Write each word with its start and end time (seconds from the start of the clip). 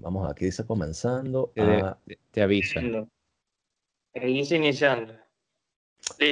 Vamos, 0.00 0.30
aquí 0.30 0.44
dice 0.46 0.64
comenzando. 0.64 1.52
Te, 1.54 2.18
te 2.30 2.42
avisa. 2.42 2.80
Dice 4.14 4.56
iniciando. 4.56 5.14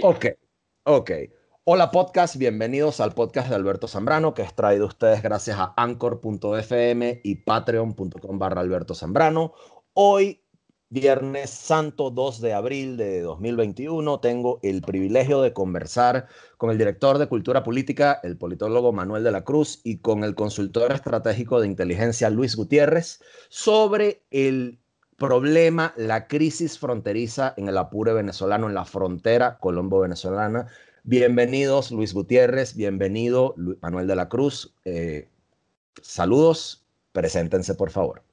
Ok, 0.02 0.26
ok. 0.84 1.10
Hola 1.64 1.90
podcast, 1.90 2.36
bienvenidos 2.36 3.00
al 3.00 3.12
podcast 3.12 3.48
de 3.48 3.56
Alberto 3.56 3.88
Zambrano, 3.88 4.34
que 4.34 4.42
es 4.42 4.54
traído 4.54 4.84
a 4.84 4.88
ustedes 4.88 5.20
gracias 5.20 5.58
a 5.58 5.74
anchor.fm 5.76 7.20
y 7.24 7.34
patreon.com 7.34 8.38
barra 8.38 8.60
Alberto 8.60 8.94
Zambrano. 8.94 9.52
Hoy, 9.94 10.45
viernes 10.88 11.50
santo 11.50 12.10
2 12.10 12.40
de 12.40 12.54
abril 12.54 12.96
de 12.96 13.20
2021, 13.22 14.20
tengo 14.20 14.60
el 14.62 14.82
privilegio 14.82 15.42
de 15.42 15.52
conversar 15.52 16.28
con 16.58 16.70
el 16.70 16.78
director 16.78 17.18
de 17.18 17.26
Cultura 17.26 17.64
Política, 17.64 18.20
el 18.22 18.36
politólogo 18.36 18.92
Manuel 18.92 19.24
de 19.24 19.32
la 19.32 19.42
Cruz, 19.44 19.80
y 19.82 19.98
con 19.98 20.22
el 20.22 20.34
consultor 20.34 20.92
estratégico 20.92 21.60
de 21.60 21.66
inteligencia 21.66 22.30
Luis 22.30 22.54
Gutiérrez 22.56 23.20
sobre 23.48 24.22
el 24.30 24.78
problema, 25.16 25.92
la 25.96 26.28
crisis 26.28 26.78
fronteriza 26.78 27.54
en 27.56 27.68
el 27.68 27.78
Apure 27.78 28.12
venezolano, 28.12 28.68
en 28.68 28.74
la 28.74 28.84
frontera 28.84 29.58
colombo-venezolana. 29.58 30.68
Bienvenidos 31.02 31.90
Luis 31.90 32.12
Gutiérrez, 32.12 32.76
bienvenido 32.76 33.54
Manuel 33.80 34.06
de 34.06 34.16
la 34.16 34.28
Cruz. 34.28 34.74
Eh, 34.84 35.28
saludos, 36.02 36.84
preséntense 37.12 37.74
por 37.74 37.90
favor. 37.90 38.25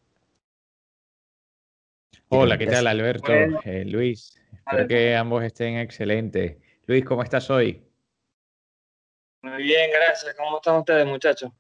Hola, 2.36 2.58
¿qué 2.58 2.66
tal 2.66 2.88
Alberto? 2.88 3.32
Eh, 3.32 3.86
Luis, 3.86 4.42
espero 4.52 4.88
que 4.88 5.16
ambos 5.16 5.44
estén 5.44 5.78
excelentes. 5.78 6.58
Luis, 6.88 7.06
¿cómo 7.06 7.22
estás 7.22 7.48
hoy? 7.52 7.86
Muy 9.44 9.62
bien, 9.62 9.92
gracias. 9.92 10.34
¿Cómo 10.36 10.56
están 10.56 10.78
ustedes, 10.78 11.06
muchachos? 11.06 11.52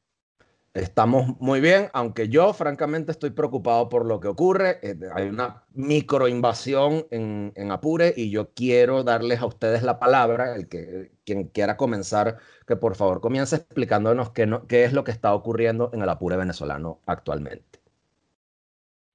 Estamos 0.73 1.39
muy 1.39 1.61
bien, 1.61 1.91
aunque 1.93 2.27
yo 2.27 2.51
francamente 2.53 3.11
estoy 3.11 3.29
preocupado 3.29 3.87
por 3.87 4.05
lo 4.05 4.19
que 4.19 4.27
ocurre. 4.27 4.79
Eh, 4.81 4.97
hay 5.13 5.27
una 5.27 5.63
microinvasión 5.73 7.05
en, 7.11 7.53
en 7.55 7.71
Apure 7.71 8.11
y 8.17 8.31
yo 8.31 8.51
quiero 8.55 9.03
darles 9.03 9.41
a 9.41 9.45
ustedes 9.45 9.83
la 9.83 9.99
palabra, 9.99 10.55
el 10.55 10.67
que 10.67 11.11
quien 11.23 11.49
quiera 11.49 11.77
comenzar, 11.77 12.39
que 12.65 12.75
por 12.75 12.95
favor 12.95 13.21
comience 13.21 13.57
explicándonos 13.57 14.31
qué, 14.31 14.51
qué 14.67 14.85
es 14.85 14.93
lo 14.93 15.03
que 15.03 15.11
está 15.11 15.35
ocurriendo 15.35 15.91
en 15.93 16.01
el 16.01 16.09
Apure 16.09 16.35
venezolano 16.35 16.99
actualmente. 17.05 17.72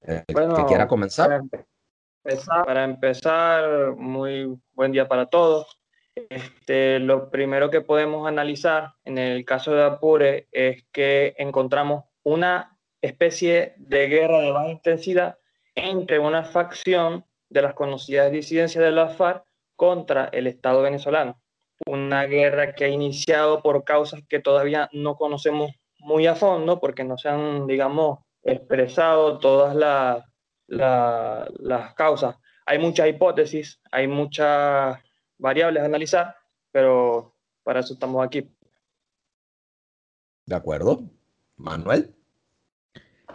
Eh, 0.01 0.23
que 0.27 0.65
quiera 0.67 0.87
comenzar. 0.87 1.41
para 2.65 2.83
empezar, 2.83 3.95
muy 3.95 4.57
buen 4.73 4.91
día 4.91 5.07
para 5.07 5.25
todos. 5.27 5.79
Este, 6.29 6.99
lo 6.99 7.29
primero 7.29 7.69
que 7.69 7.81
podemos 7.81 8.27
analizar 8.27 8.93
en 9.05 9.17
el 9.17 9.45
caso 9.45 9.73
de 9.73 9.83
Apure 9.83 10.47
es 10.51 10.83
que 10.91 11.33
encontramos 11.37 12.05
una 12.23 12.77
especie 13.01 13.73
de 13.77 14.07
guerra 14.07 14.39
de 14.39 14.51
baja 14.51 14.69
intensidad 14.69 15.37
entre 15.75 16.19
una 16.19 16.43
facción 16.43 17.25
de 17.49 17.61
las 17.61 17.73
conocidas 17.73 18.31
disidencias 18.31 18.83
de 18.83 18.91
la 18.91 19.09
FARC 19.09 19.45
contra 19.75 20.25
el 20.33 20.47
Estado 20.47 20.81
venezolano. 20.81 21.41
Una 21.85 22.25
guerra 22.25 22.73
que 22.73 22.85
ha 22.85 22.89
iniciado 22.89 23.61
por 23.61 23.85
causas 23.85 24.21
que 24.27 24.39
todavía 24.39 24.89
no 24.91 25.15
conocemos 25.15 25.71
muy 25.99 26.27
a 26.27 26.35
fondo 26.35 26.79
porque 26.79 27.05
no 27.05 27.17
se 27.17 27.29
han, 27.29 27.65
digamos, 27.65 28.19
expresado 28.53 29.39
todas 29.39 29.75
las, 29.75 30.23
las 30.67 31.93
causas. 31.95 32.35
Hay 32.65 32.79
muchas 32.79 33.07
hipótesis, 33.07 33.79
hay 33.91 34.07
muchas 34.07 34.99
variables 35.37 35.81
a 35.81 35.85
analizar, 35.85 36.35
pero 36.71 37.35
para 37.63 37.79
eso 37.79 37.93
estamos 37.93 38.25
aquí. 38.25 38.49
De 40.45 40.55
acuerdo. 40.55 41.09
Manuel. 41.57 42.15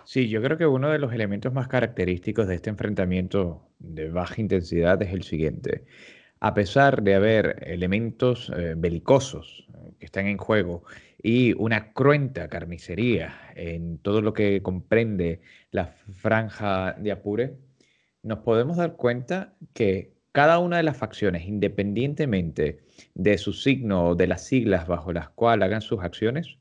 Sí, 0.05 0.29
yo 0.29 0.43
creo 0.43 0.59
que 0.59 0.67
uno 0.67 0.91
de 0.91 0.99
los 0.99 1.13
elementos 1.13 1.53
más 1.53 1.69
característicos 1.69 2.47
de 2.47 2.57
este 2.57 2.71
enfrentamiento 2.71 3.69
de 3.79 4.11
baja 4.11 4.41
intensidad 4.41 5.01
es 5.03 5.13
el 5.13 5.23
siguiente. 5.23 5.85
A 6.47 6.53
pesar 6.53 7.03
de 7.03 7.15
haber 7.15 7.65
elementos 7.67 8.53
eh, 8.55 8.75
belicosos 8.77 9.67
eh, 9.73 9.95
que 9.99 10.05
están 10.05 10.27
en 10.27 10.37
juego 10.37 10.85
y 11.23 11.55
una 11.55 11.95
cruenta 11.95 12.49
carnicería 12.49 13.35
en 13.55 13.97
todo 13.97 14.21
lo 14.21 14.35
que 14.35 14.61
comprende 14.61 15.41
la 15.71 15.87
franja 15.87 16.93
de 16.99 17.13
Apure, 17.13 17.57
nos 18.23 18.41
podemos 18.41 18.77
dar 18.77 18.97
cuenta 18.97 19.57
que 19.73 20.19
cada 20.33 20.59
una 20.59 20.77
de 20.77 20.83
las 20.83 20.99
facciones, 20.99 21.47
independientemente 21.47 22.85
de 23.15 23.39
su 23.39 23.55
signo 23.55 24.09
o 24.09 24.15
de 24.15 24.27
las 24.27 24.45
siglas 24.45 24.87
bajo 24.87 25.15
las 25.15 25.31
cuales 25.31 25.65
hagan 25.65 25.81
sus 25.81 26.03
acciones, 26.03 26.59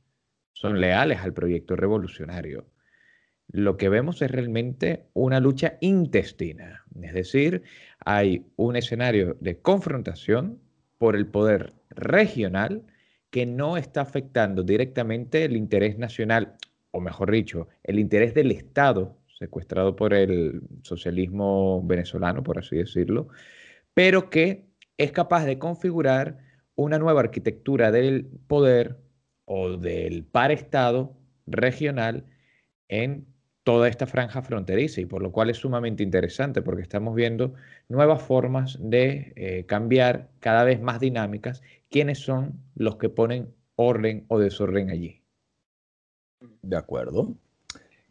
son 0.53 0.80
leales 0.80 1.19
al 1.19 1.34
proyecto 1.34 1.75
revolucionario. 1.75 2.72
Lo 3.48 3.78
que 3.78 3.90
vemos 3.90 4.22
es 4.22 4.31
realmente 4.31 5.06
una 5.14 5.40
lucha 5.40 5.78
intestina, 5.81 6.86
es 7.02 7.14
decir, 7.14 7.64
hay 8.00 8.46
un 8.56 8.76
escenario 8.76 9.38
de 9.40 9.59
confrontación 9.59 10.59
por 10.98 11.16
el 11.16 11.28
poder 11.28 11.74
regional 11.90 12.84
que 13.30 13.46
no 13.46 13.78
está 13.78 14.02
afectando 14.02 14.64
directamente 14.64 15.44
el 15.44 15.56
interés 15.58 15.98
nacional, 15.98 16.54
o 16.92 17.02
mejor 17.02 17.31
dicho, 17.31 17.68
el 17.84 18.00
interés 18.00 18.34
del 18.34 18.52
Estado 18.52 19.18
secuestrado 19.38 19.96
por 19.96 20.14
el 20.14 20.62
socialismo 20.84 21.81
venezolano, 21.84 22.44
por 22.44 22.60
así 22.60 22.78
decirlo, 22.78 23.28
pero 23.94 24.30
que 24.30 24.66
es 24.98 25.12
capaz 25.12 25.46
de 25.46 25.60
configurar 25.60 26.38
una 26.75 26.98
nueva 27.00 27.22
arquitectura 27.22 27.92
del 27.92 28.25
poder 28.48 28.98
o 29.46 29.78
del 29.78 30.24
par 30.24 30.52
Estado 30.52 31.18
regional 31.46 32.25
en 32.88 33.32
toda 33.63 33.88
esta 33.88 34.06
franja 34.06 34.41
fronteriza 34.41 35.01
y 35.01 35.06
por 35.06 35.22
lo 35.22 35.31
cual 35.31 35.50
es 35.50 35.57
sumamente 35.57 36.03
interesante 36.03 36.62
porque 36.62 36.81
estamos 36.81 37.16
viendo 37.16 37.53
nuevas 37.88 38.22
formas 38.22 38.78
de 38.81 39.34
eh, 39.35 39.66
cambiar 39.66 40.29
cada 40.40 40.63
vez 40.63 40.81
más 40.81 41.00
dinámicas 41.00 41.62
quiénes 41.90 42.19
son 42.19 42.59
los 42.75 42.97
que 42.97 43.09
ponen 43.09 43.53
orden 43.75 44.25
o 44.28 44.40
desorden 44.40 44.90
allí. 44.90 45.22
De 46.62 46.75
acuerdo. 46.75 47.35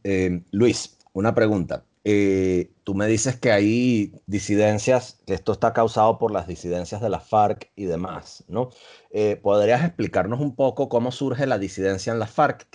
Eh, 0.05 0.43
Luis, 0.51 0.99
una 1.13 1.35
pregunta. 1.35 1.85
Eh, 2.05 2.73
tú 2.83 2.95
me 2.95 3.07
dices 3.07 3.39
que 3.39 3.53
hay 3.53 4.13
disidencias, 4.27 5.23
que 5.25 5.35
esto 5.35 5.53
está 5.53 5.73
causado 5.73 6.19
por 6.19 6.33
las 6.33 6.49
disidencias 6.49 7.01
de 7.01 7.09
la 7.09 7.21
FARC 7.21 7.71
y 7.77 7.85
demás, 7.85 8.45
¿no? 8.49 8.71
Eh, 9.11 9.37
¿Podrías 9.37 9.85
explicarnos 9.85 10.41
un 10.41 10.57
poco 10.57 10.89
cómo 10.89 11.13
surge 11.13 11.47
la 11.47 11.59
disidencia 11.59 12.13
en 12.13 12.19
la 12.19 12.27
FARC? 12.27 12.67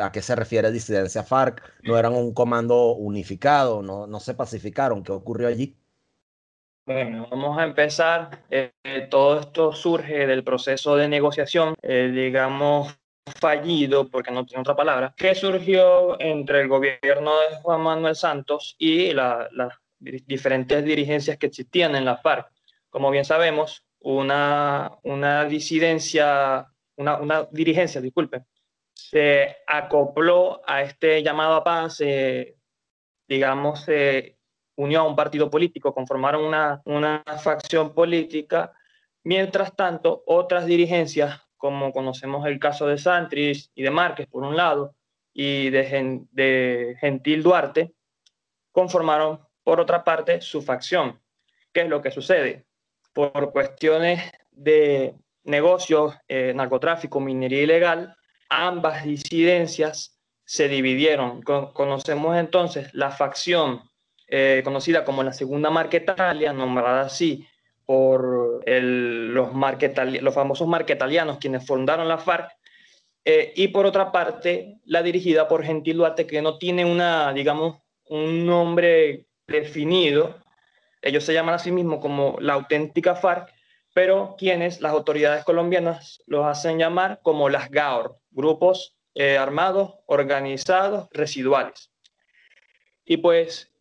¿A 0.00 0.12
qué 0.12 0.22
se 0.22 0.36
refiere 0.36 0.70
disidencia 0.70 1.24
FARC? 1.24 1.62
¿No 1.82 1.98
eran 1.98 2.14
un 2.14 2.32
comando 2.32 2.92
unificado? 2.92 3.82
¿No, 3.82 4.06
no 4.06 4.20
se 4.20 4.34
pacificaron? 4.34 5.02
¿Qué 5.02 5.10
ocurrió 5.10 5.48
allí? 5.48 5.76
Bueno, 6.86 7.26
vamos 7.28 7.58
a 7.58 7.64
empezar. 7.64 8.44
Eh, 8.50 8.70
todo 9.10 9.40
esto 9.40 9.72
surge 9.72 10.28
del 10.28 10.44
proceso 10.44 10.94
de 10.94 11.08
negociación, 11.08 11.74
digamos, 11.82 12.96
fallido, 13.26 14.08
porque 14.08 14.30
no 14.30 14.46
tiene 14.46 14.60
otra 14.60 14.76
palabra, 14.76 15.14
que 15.16 15.34
surgió 15.34 16.20
entre 16.20 16.60
el 16.60 16.68
gobierno 16.68 17.32
de 17.40 17.56
Juan 17.62 17.80
Manuel 17.80 18.16
Santos 18.16 18.76
y 18.78 19.12
las 19.12 19.48
diferentes 19.98 20.84
dirigencias 20.84 21.36
que 21.36 21.46
existían 21.46 21.96
en 21.96 22.04
la 22.04 22.18
FARC. 22.18 22.50
Como 22.88 23.10
bien 23.10 23.24
sabemos, 23.24 23.84
una, 24.00 24.92
una 25.02 25.44
disidencia, 25.44 26.66
una, 26.96 27.16
una 27.16 27.48
dirigencia, 27.50 28.00
disculpe, 28.00 28.44
se 28.92 29.56
acopló 29.66 30.62
a 30.66 30.82
este 30.82 31.22
llamado 31.22 31.56
a 31.56 31.64
paz, 31.64 32.02
digamos, 33.28 33.80
se 33.80 34.38
unió 34.76 35.00
a 35.00 35.08
un 35.08 35.16
partido 35.16 35.50
político, 35.50 35.92
conformaron 35.92 36.44
una, 36.44 36.80
una 36.84 37.22
facción 37.42 37.92
política. 37.94 38.72
Mientras 39.24 39.74
tanto, 39.74 40.22
otras 40.26 40.66
dirigencias 40.66 41.45
como 41.56 41.92
conocemos 41.92 42.46
el 42.46 42.58
caso 42.58 42.86
de 42.86 42.98
Santris 42.98 43.70
y 43.74 43.82
de 43.82 43.90
Márquez, 43.90 44.26
por 44.26 44.42
un 44.42 44.56
lado, 44.56 44.94
y 45.32 45.70
de, 45.70 46.96
Gentil 47.00 47.42
Duarte, 47.42 47.92
conformaron, 48.72 49.40
por 49.62 49.80
otra 49.80 50.02
parte, 50.04 50.40
su 50.40 50.62
facción. 50.62 51.20
¿Qué 51.72 51.82
es 51.82 51.88
lo 51.88 52.00
que 52.00 52.10
sucede? 52.10 52.64
Por 53.12 53.52
cuestiones 53.52 54.32
de 54.50 55.14
negocios, 55.44 56.14
eh, 56.28 56.52
narcotráfico, 56.54 57.20
minería 57.20 57.62
ilegal, 57.62 58.16
ambas 58.48 59.04
disidencias 59.04 60.18
se 60.44 60.68
dividieron. 60.68 61.42
conocemos 61.42 62.36
entonces 62.36 62.94
la 62.94 63.10
facción 63.10 63.82
eh, 64.28 64.62
conocida 64.64 65.04
como 65.04 65.22
la 65.22 65.32
Segunda 65.32 65.70
Marquetalia, 65.70 66.52
nombrada 66.52 67.02
así 67.02 67.46
por 67.86 68.62
los, 68.66 69.50
los 69.54 70.34
famosos 70.34 70.68
marquetalianos, 70.68 71.38
quienes 71.38 71.66
fundaron 71.66 72.08
la 72.08 72.18
FARC, 72.18 72.50
eh, 73.28 73.52
y 73.56 73.68
por 73.68 73.86
otra 73.86 74.12
parte, 74.12 74.78
la 74.84 75.02
dirigida 75.02 75.48
por 75.48 75.64
Gentil 75.64 75.96
Duarte, 75.96 76.28
que 76.28 76.40
no 76.40 76.58
tiene 76.58 76.84
una, 76.84 77.32
digamos, 77.32 77.82
un 78.04 78.46
nombre 78.46 79.26
definido. 79.48 80.36
Ellos 81.02 81.24
se 81.24 81.34
llaman 81.34 81.56
a 81.56 81.58
sí 81.58 81.72
mismos 81.72 81.98
como 82.00 82.36
la 82.40 82.52
auténtica 82.52 83.16
FARC, 83.16 83.52
pero 83.92 84.36
quienes 84.38 84.80
las 84.80 84.92
autoridades 84.92 85.44
colombianas 85.44 86.22
los 86.26 86.46
hacen 86.46 86.78
llamar 86.78 87.18
como 87.22 87.48
las 87.48 87.68
GAOR, 87.68 88.16
grupos 88.30 88.96
eh, 89.16 89.36
armados, 89.36 89.94
organizados, 90.06 91.08
residuales. 91.10 91.90
Y 93.04 93.16
pues 93.16 93.72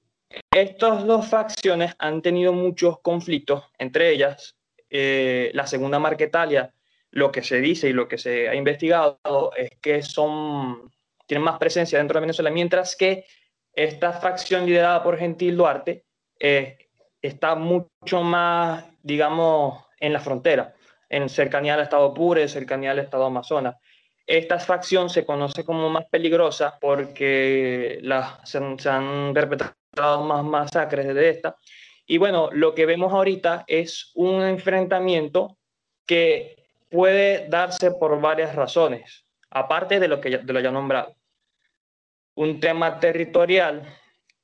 estas 0.52 1.06
dos 1.06 1.28
facciones 1.28 1.94
han 2.00 2.22
tenido 2.22 2.54
muchos 2.54 3.00
conflictos, 3.02 3.64
entre 3.78 4.12
ellas 4.12 4.56
eh, 4.90 5.52
la 5.54 5.68
segunda 5.68 6.00
Marquetalia, 6.00 6.74
lo 7.12 7.32
que 7.32 7.44
se 7.44 7.62
dice 7.62 7.90
y 7.90 7.94
lo 7.94 8.08
que 8.08 8.18
se 8.18 8.50
ha 8.50 8.56
investigado 8.56 9.52
es 9.56 9.70
que 9.82 10.02
son, 10.02 10.92
tienen 11.26 11.44
más 11.44 11.58
presencia 11.58 11.98
dentro 11.98 12.20
de 12.20 12.26
Venezuela, 12.26 12.52
mientras 12.52 12.96
que 12.96 13.26
esta 13.74 14.14
facción 14.14 14.66
liderada 14.66 15.04
por 15.04 15.18
Gentil 15.18 15.58
Duarte 15.58 16.06
eh, 16.40 16.78
está 17.22 17.56
mucho 17.56 18.22
más, 18.22 18.86
digamos, 19.02 19.86
en 20.00 20.14
la 20.14 20.20
frontera, 20.20 20.76
en 21.10 21.30
cercanía 21.30 21.74
al 21.74 21.82
Estado 21.82 22.14
Pure, 22.14 22.48
cercanía 22.48 22.92
al 22.92 23.00
Estado 23.00 23.26
Amazonas. 23.26 23.76
Esta 24.28 24.60
facción 24.60 25.10
se 25.10 25.26
conoce 25.26 25.64
como 25.64 25.90
más 25.90 26.06
peligrosa 26.10 26.78
porque 26.82 28.02
se, 28.44 28.90
han 28.90 29.34
perpetrado 29.34 29.76
más 29.96 30.44
masacres 30.44 31.14
de 31.14 31.30
esta. 31.30 31.56
Y 32.08 32.18
bueno, 32.18 32.50
lo 32.52 32.76
que 32.76 32.86
vemos 32.86 33.12
ahorita 33.12 33.64
es 33.68 34.12
un 34.16 34.44
enfrentamiento 34.44 35.58
que 36.06 36.68
puede 36.90 37.48
darse 37.50 37.92
por 37.92 38.22
varias 38.22 38.56
razones, 38.56 39.26
aparte 39.50 40.00
de 40.00 40.08
lo 40.08 40.22
que 40.22 40.32
ya, 40.32 40.38
de 40.38 40.54
lo 40.54 40.60
ya 40.60 40.72
nombrado. 40.72 41.16
Un 42.36 42.60
tema 42.60 43.00
territorial 43.00 43.84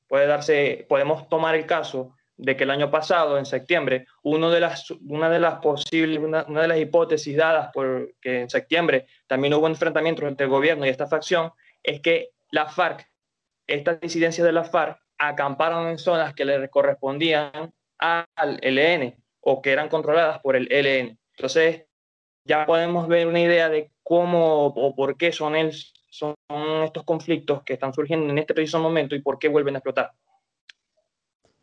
puede 0.07 0.25
darse, 0.25 0.85
podemos 0.89 1.29
tomar 1.29 1.55
el 1.55 1.65
caso 1.65 2.15
de 2.41 2.57
que 2.57 2.63
el 2.63 2.71
año 2.71 2.89
pasado, 2.89 3.37
en 3.37 3.45
septiembre, 3.45 4.07
uno 4.23 4.49
de 4.49 4.59
las, 4.59 4.89
una 5.07 5.29
de 5.29 5.39
las 5.39 5.59
posibles, 5.59 6.17
una, 6.17 6.43
de 6.43 6.67
las 6.67 6.79
hipótesis 6.79 7.37
dadas 7.37 7.69
por 7.71 8.15
que 8.19 8.41
en 8.41 8.49
septiembre 8.49 9.05
también 9.27 9.53
hubo 9.53 9.67
enfrentamientos 9.67 10.25
entre 10.25 10.45
el 10.45 10.49
gobierno 10.49 10.85
y 10.85 10.89
esta 10.89 11.05
facción, 11.05 11.51
es 11.83 12.01
que 12.01 12.29
la 12.49 12.65
FARC, 12.65 13.07
estas 13.67 14.01
disidencias 14.01 14.45
de 14.45 14.51
la 14.51 14.63
FARC, 14.63 14.97
acamparon 15.21 15.87
en 15.87 15.99
zonas 15.99 16.33
que 16.33 16.45
le 16.45 16.69
correspondían 16.69 17.71
al 17.99 18.59
LN 18.61 19.15
o 19.41 19.61
que 19.61 19.71
eran 19.71 19.87
controladas 19.87 20.39
por 20.39 20.55
el 20.55 20.67
LN. 20.69 21.17
Entonces, 21.35 21.83
ya 22.43 22.65
podemos 22.65 23.07
ver 23.07 23.27
una 23.27 23.39
idea 23.39 23.69
de 23.69 23.91
cómo 24.01 24.65
o 24.65 24.95
por 24.95 25.17
qué 25.17 25.31
son, 25.31 25.55
el, 25.55 25.71
son 26.09 26.35
estos 26.83 27.03
conflictos 27.03 27.61
que 27.63 27.73
están 27.73 27.93
surgiendo 27.93 28.31
en 28.31 28.39
este 28.39 28.55
preciso 28.55 28.79
momento 28.79 29.15
y 29.15 29.21
por 29.21 29.37
qué 29.37 29.47
vuelven 29.47 29.75
a 29.75 29.77
explotar. 29.77 30.11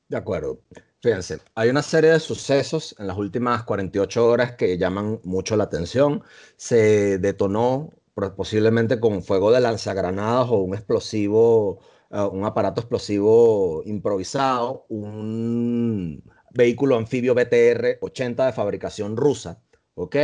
De 0.07 0.17
acuerdo. 0.17 0.61
Fíjense, 1.01 1.39
hay 1.55 1.69
una 1.69 1.83
serie 1.83 2.11
de 2.11 2.21
sucesos 2.21 2.95
en 2.99 3.07
las 3.07 3.17
últimas 3.17 3.63
48 3.65 4.27
horas 4.27 4.53
que 4.53 4.79
llaman 4.79 5.21
mucho 5.23 5.57
la 5.57 5.65
atención. 5.65 6.23
Se 6.57 7.19
detonó 7.19 7.93
posiblemente 8.37 8.99
con 8.99 9.23
fuego 9.23 9.53
de 9.53 9.61
lanzagranadas 9.61 10.49
o 10.51 10.57
un 10.57 10.75
explosivo, 10.75 11.81
eh, 12.11 12.21
un 12.21 12.45
aparato 12.45 12.81
explosivo 12.81 13.83
improvisado, 13.85 14.87
un 14.89 16.23
vehículo 16.53 16.97
anfibio 16.97 17.35
BTR-80 17.35 18.47
de 18.47 18.53
fabricación 18.53 19.17
rusa, 19.17 19.61
¿ok? 19.95 20.17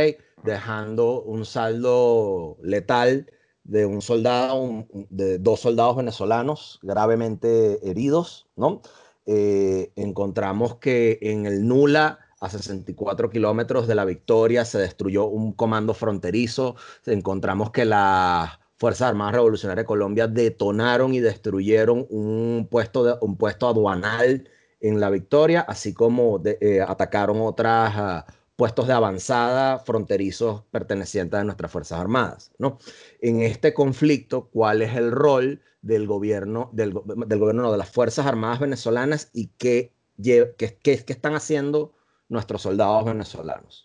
Dejando 0.43 1.21
un 1.21 1.45
saldo 1.45 2.57
letal 2.61 3.27
de 3.63 3.85
un 3.85 4.01
soldado, 4.01 4.87
de 5.09 5.39
dos 5.39 5.61
soldados 5.61 5.97
venezolanos 5.97 6.79
gravemente 6.83 7.87
heridos, 7.89 8.47
¿no? 8.55 8.81
Eh, 9.25 9.91
encontramos 9.95 10.75
que 10.75 11.17
en 11.21 11.45
el 11.45 11.67
Nula, 11.67 12.19
a 12.39 12.49
64 12.49 13.29
kilómetros 13.29 13.87
de 13.87 13.95
la 13.95 14.05
Victoria, 14.05 14.65
se 14.65 14.77
destruyó 14.77 15.25
un 15.25 15.51
comando 15.53 15.93
fronterizo. 15.93 16.75
Encontramos 17.05 17.71
que 17.71 17.85
las 17.85 18.59
Fuerzas 18.77 19.09
Armadas 19.09 19.35
Revolucionarias 19.35 19.83
de 19.83 19.87
Colombia 19.87 20.27
detonaron 20.27 21.13
y 21.13 21.19
destruyeron 21.19 22.05
un 22.09 22.67
puesto, 22.69 23.17
un 23.21 23.37
puesto 23.37 23.67
aduanal 23.67 24.49
en 24.79 24.99
la 24.99 25.09
Victoria, 25.09 25.61
así 25.61 25.93
como 25.93 26.41
eh, 26.45 26.81
atacaron 26.81 27.41
otros 27.41 27.67
ah, 27.67 28.25
puestos 28.55 28.87
de 28.87 28.93
avanzada 28.93 29.79
fronterizos 29.79 30.63
pertenecientes 30.71 31.39
a 31.39 31.43
nuestras 31.43 31.71
Fuerzas 31.71 31.99
Armadas. 31.99 32.51
¿no? 32.57 32.77
En 33.21 33.41
este 33.41 33.73
conflicto, 33.73 34.49
¿cuál 34.49 34.81
es 34.81 34.95
el 34.95 35.11
rol 35.11 35.61
del 35.85 36.07
gobierno, 36.07 36.71
del, 36.73 36.93
gobierno, 36.93 37.71
de 37.71 37.77
las 37.77 37.89
Fuerzas 37.91 38.25
Armadas 38.25 38.59
venezolanas 38.59 39.29
y 39.33 39.49
qué, 39.57 39.93
qué, 40.21 40.79
qué, 40.81 41.05
están 41.07 41.35
haciendo 41.35 41.93
nuestros 42.27 42.63
soldados 42.63 43.05
venezolanos. 43.05 43.84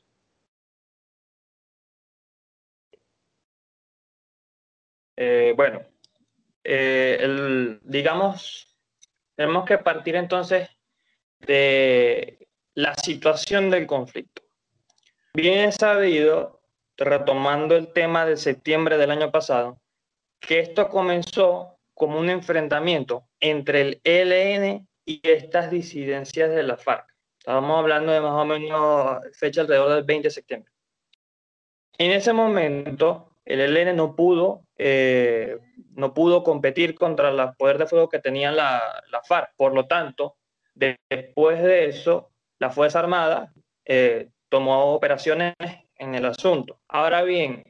Eh, 5.23 5.53
bueno, 5.55 5.83
eh, 6.65 7.79
digamos, 7.83 8.75
tenemos 9.37 9.67
que 9.67 9.77
partir 9.77 10.17
entonces 10.17 10.71
de 11.41 12.49
la 12.73 12.95
situación 12.95 13.69
del 13.69 13.87
conflicto. 13.87 14.41
Bien 15.35 15.73
sabido, 15.73 16.63
retomando 16.97 17.77
el 17.77 17.93
tema 17.93 18.25
de 18.25 18.39
septiembre 18.39 18.97
del 18.97 19.11
año 19.11 19.31
pasado, 19.31 19.79
que 20.41 20.61
esto 20.61 20.89
comenzó 20.89 21.79
como 21.93 22.19
un 22.19 22.31
enfrentamiento 22.31 23.29
entre 23.41 23.83
el 23.83 24.01
ELN 24.05 24.89
y 25.05 25.21
estas 25.23 25.71
disidencias 25.71 26.49
de 26.49 26.63
la 26.63 26.79
FARC. 26.79 27.15
Estábamos 27.39 27.79
hablando 27.79 28.11
de 28.13 28.23
más 28.23 28.33
o 28.33 28.47
menos 28.47 29.21
fecha 29.35 29.61
alrededor 29.61 29.97
del 29.97 30.05
20 30.05 30.29
de 30.29 30.33
septiembre. 30.33 30.73
En 31.99 32.11
ese 32.13 32.33
momento, 32.33 33.30
el 33.51 33.77
ELN 33.77 33.97
no 33.97 34.15
pudo, 34.15 34.67
eh, 34.79 35.59
no 35.95 36.15
pudo 36.15 36.45
competir 36.45 36.95
contra 36.95 37.31
el 37.31 37.57
poder 37.57 37.79
de 37.79 37.87
fuego 37.87 38.09
que 38.09 38.21
tenía 38.21 38.53
la, 38.53 39.03
la 39.11 39.23
FARC. 39.23 39.55
Por 39.57 39.75
lo 39.75 39.87
tanto, 39.87 40.37
después 40.75 41.61
de 41.63 41.87
eso, 41.87 42.31
la 42.61 42.71
Fuerza 42.71 43.01
Armada 43.01 43.53
eh, 43.85 44.31
tomó 44.49 44.95
operaciones 44.95 45.55
en 45.97 46.15
el 46.15 46.27
asunto. 46.27 46.81
Ahora 46.89 47.23
bien, 47.23 47.65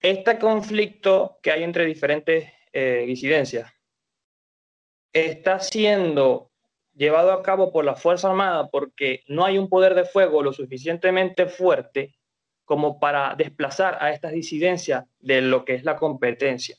este 0.00 0.38
conflicto 0.38 1.38
que 1.42 1.50
hay 1.52 1.62
entre 1.62 1.84
diferentes 1.84 2.50
eh, 2.72 3.04
disidencias 3.06 3.70
está 5.12 5.60
siendo 5.60 6.50
llevado 6.94 7.32
a 7.32 7.42
cabo 7.42 7.70
por 7.70 7.84
la 7.84 7.96
Fuerza 7.96 8.30
Armada 8.30 8.68
porque 8.70 9.24
no 9.26 9.44
hay 9.44 9.58
un 9.58 9.68
poder 9.68 9.94
de 9.94 10.04
fuego 10.04 10.42
lo 10.42 10.52
suficientemente 10.52 11.46
fuerte 11.46 12.17
como 12.68 13.00
para 13.00 13.34
desplazar 13.34 13.96
a 13.98 14.12
estas 14.12 14.32
disidencias 14.32 15.06
de 15.20 15.40
lo 15.40 15.64
que 15.64 15.72
es 15.72 15.84
la 15.84 15.96
competencia. 15.96 16.76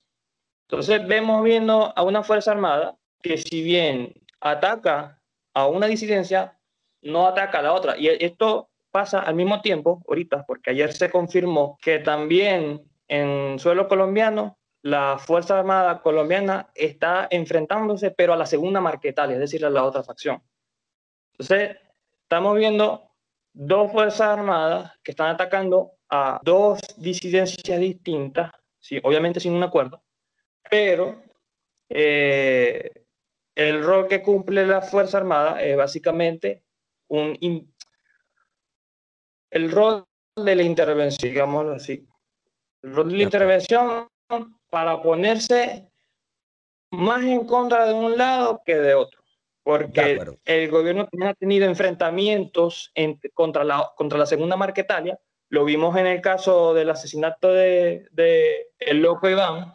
Entonces 0.68 1.06
vemos 1.08 1.44
viendo 1.44 1.92
a 1.96 2.04
una 2.04 2.22
Fuerza 2.22 2.52
Armada 2.52 2.96
que 3.24 3.40
si 3.40 3.64
bien 3.64 4.14
ataca 4.40 5.20
a 5.56 5.66
una 5.66 5.88
disidencia, 5.88 6.60
no 7.02 7.26
ataca 7.26 7.58
a 7.58 7.64
la 7.64 7.74
otra. 7.74 7.98
Y 7.98 8.08
esto 8.08 8.70
pasa 8.92 9.22
al 9.22 9.34
mismo 9.34 9.62
tiempo, 9.62 10.04
ahorita, 10.08 10.46
porque 10.46 10.70
ayer 10.70 10.94
se 10.94 11.10
confirmó 11.10 11.80
que 11.82 11.98
también 11.98 12.84
en 13.08 13.58
suelo 13.58 13.88
colombiano, 13.88 14.60
la 14.84 15.18
Fuerza 15.18 15.58
Armada 15.58 16.04
colombiana 16.04 16.70
está 16.76 17.28
enfrentándose, 17.32 18.12
pero 18.12 18.34
a 18.34 18.38
la 18.38 18.46
segunda 18.46 18.80
Marquetalia, 18.80 19.38
es 19.38 19.42
decir, 19.42 19.66
a 19.66 19.72
la 19.72 19.84
otra 19.84 20.04
facción. 20.04 20.44
Entonces, 21.32 21.78
estamos 22.22 22.56
viendo 22.56 23.09
dos 23.54 23.92
Fuerzas 23.92 24.22
Armadas 24.22 24.92
que 25.04 25.12
están 25.12 25.30
atacando 25.30 25.92
a 26.10 26.40
dos 26.44 26.80
disidencias 26.98 27.80
distintas, 27.80 28.52
sí, 28.80 29.00
obviamente 29.04 29.40
sin 29.40 29.54
un 29.54 29.64
acuerdo, 29.64 30.04
pero 30.70 31.22
eh, 31.90 32.92
el 33.56 33.84
rol 33.84 34.08
que 34.08 34.22
cumple 34.22 34.66
la 34.66 34.82
Fuerza 34.82 35.18
Armada 35.18 35.62
es 35.62 35.76
básicamente 35.76 36.64
un... 37.08 37.38
el 39.52 39.72
rol 39.72 40.06
de 40.36 40.56
la 40.56 40.64
intervención, 40.64 41.32
digámoslo 41.32 41.74
así, 41.74 42.08
la 42.82 43.24
intervención 43.24 44.08
para 44.70 45.02
ponerse 45.02 45.90
más 46.92 47.24
en 47.24 47.46
contra 47.46 47.86
de 47.86 47.94
un 47.94 48.18
lado 48.18 48.62
que 48.66 48.76
de 48.76 48.94
otro, 48.96 49.19
porque 49.64 50.20
el 50.46 50.70
gobierno 50.70 51.08
ha 51.26 51.34
tenido 51.34 51.66
enfrentamientos 51.66 52.92
contra, 53.34 53.64
la, 53.64 53.92
contra 53.96 54.18
la 54.18 54.26
segunda 54.26 54.58
Marquetalia, 54.58 55.20
lo 55.50 55.66
vimos 55.66 55.96
en 55.98 56.08
el 56.08 56.22
caso 56.22 56.74
del 56.74 56.90
asesinato 56.90 57.52
de, 57.52 58.08
de 58.12 58.68
el 58.80 59.02
loco 59.02 59.30
Iván, 59.30 59.74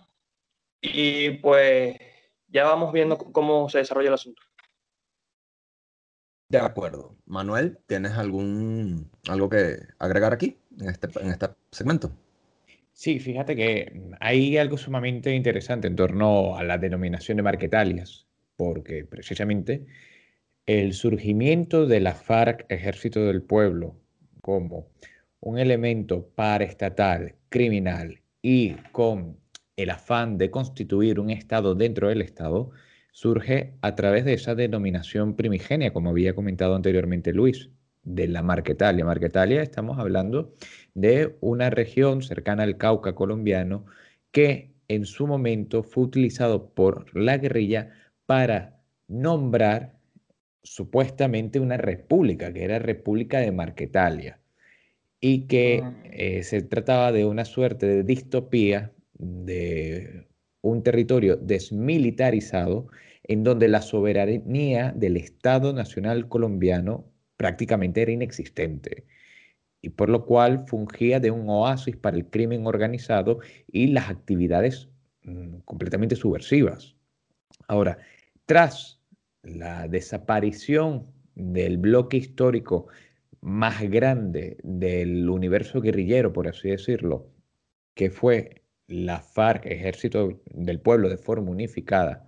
y 0.81 1.31
pues 1.39 1.97
ya 2.49 2.65
vamos 2.65 2.93
viendo 2.93 3.19
cómo 3.19 3.69
se 3.69 3.79
desarrolla 3.79 4.09
el 4.09 4.15
asunto. 4.15 4.43
De 6.49 6.59
acuerdo. 6.59 7.17
Manuel, 7.27 7.79
¿tienes 7.87 8.13
algún 8.13 9.11
algo 9.29 9.49
que 9.49 9.79
agregar 9.99 10.33
aquí 10.33 10.59
en 10.79 10.89
este, 10.89 11.09
en 11.21 11.31
este 11.31 11.49
segmento? 11.73 12.13
Sí, 12.93 13.19
fíjate 13.19 13.57
que 13.57 13.93
hay 14.21 14.57
algo 14.57 14.77
sumamente 14.77 15.35
interesante 15.35 15.89
en 15.89 15.97
torno 15.97 16.57
a 16.57 16.63
la 16.63 16.79
denominación 16.79 17.39
de 17.39 17.43
marquetalias, 17.43 18.29
porque 18.57 19.05
precisamente 19.05 19.87
el 20.67 20.95
surgimiento 20.95 21.87
de 21.87 22.01
la 22.01 22.15
FARC, 22.15 22.67
Ejército 22.69 23.25
del 23.27 23.43
Pueblo, 23.43 23.97
como 24.41 24.89
un 25.41 25.59
elemento 25.59 26.29
paraestatal, 26.35 27.35
criminal 27.49 28.21
y 28.41 28.75
con 28.93 29.37
el 29.77 29.91
afán 29.91 30.39
de 30.39 30.51
constituir 30.51 31.21
un 31.21 31.31
Estado 31.31 31.75
dentro 31.75 32.09
del 32.09 32.23
Estado 32.23 32.71
surge 33.13 33.75
a 33.81 33.95
través 33.95 34.25
de 34.25 34.35
esa 34.35 34.55
denominación 34.55 35.37
primigenia, 35.37 35.93
como 35.93 36.11
había 36.11 36.35
comentado 36.35 36.75
anteriormente 36.75 37.33
Luis, 37.33 37.71
de 38.03 38.29
la 38.29 38.43
Marquetalia. 38.43 39.05
Marquetalia 39.05 39.63
estamos 39.63 39.99
hablando 39.99 40.53
de 40.95 41.37
una 41.41 41.71
región 41.71 42.23
cercana 42.23 42.63
al 42.63 42.77
Cauca 42.77 43.15
colombiano 43.15 43.87
que 44.31 44.73
en 44.89 45.07
su 45.07 45.27
momento 45.27 45.83
fue 45.83 46.05
utilizado 46.05 46.71
por 46.71 47.17
la 47.17 47.39
guerrilla 47.39 47.93
para 48.27 48.81
nombrar 49.09 49.99
supuestamente 50.63 51.61
una 51.61 51.77
república, 51.77 52.53
que 52.53 52.65
era 52.65 52.79
República 52.79 53.41
de 53.41 53.53
Marquetalia, 53.53 54.41
y 55.21 55.47
que 55.47 55.81
ah. 55.83 55.95
eh, 56.05 56.43
se 56.43 56.63
trataba 56.63 57.13
de 57.13 57.25
una 57.25 57.45
suerte 57.45 57.87
de 57.87 58.03
distopía 58.03 58.93
de 59.15 60.27
un 60.63 60.83
territorio 60.83 61.37
desmilitarizado 61.37 62.89
en 63.23 63.45
donde 63.45 63.69
la 63.69 63.83
soberanía 63.83 64.93
del 64.93 65.17
Estado 65.17 65.73
Nacional 65.73 66.29
colombiano 66.29 67.07
prácticamente 67.37 68.03
era 68.03 68.13
inexistente 68.13 69.05
y 69.81 69.91
por 69.91 70.09
lo 70.09 70.25
cual 70.25 70.65
fungía 70.67 71.21
de 71.21 71.31
un 71.31 71.49
oasis 71.49 71.97
para 71.97 72.17
el 72.17 72.27
crimen 72.27 72.67
organizado 72.67 73.41
y 73.71 73.89
las 73.89 74.09
actividades 74.09 74.89
mm, 75.25 75.59
completamente 75.65 76.17
subversivas. 76.17 76.97
Ahora, 77.69 77.99
tras 78.47 79.01
la 79.43 79.89
desaparición 79.89 81.07
del 81.35 81.79
bloque 81.79 82.17
histórico 82.19 82.89
más 83.41 83.83
grande 83.91 84.57
del 84.63 85.29
universo 85.29 85.81
guerrillero, 85.81 86.33
por 86.33 86.49
así 86.49 86.71
decirlo, 86.71 87.31
que 87.95 88.11
fue 88.11 88.63
la 88.87 89.21
FARC, 89.21 89.67
Ejército 89.67 90.41
del 90.47 90.81
Pueblo 90.81 91.09
de 91.09 91.19
forma 91.19 91.51
unificada, 91.51 92.27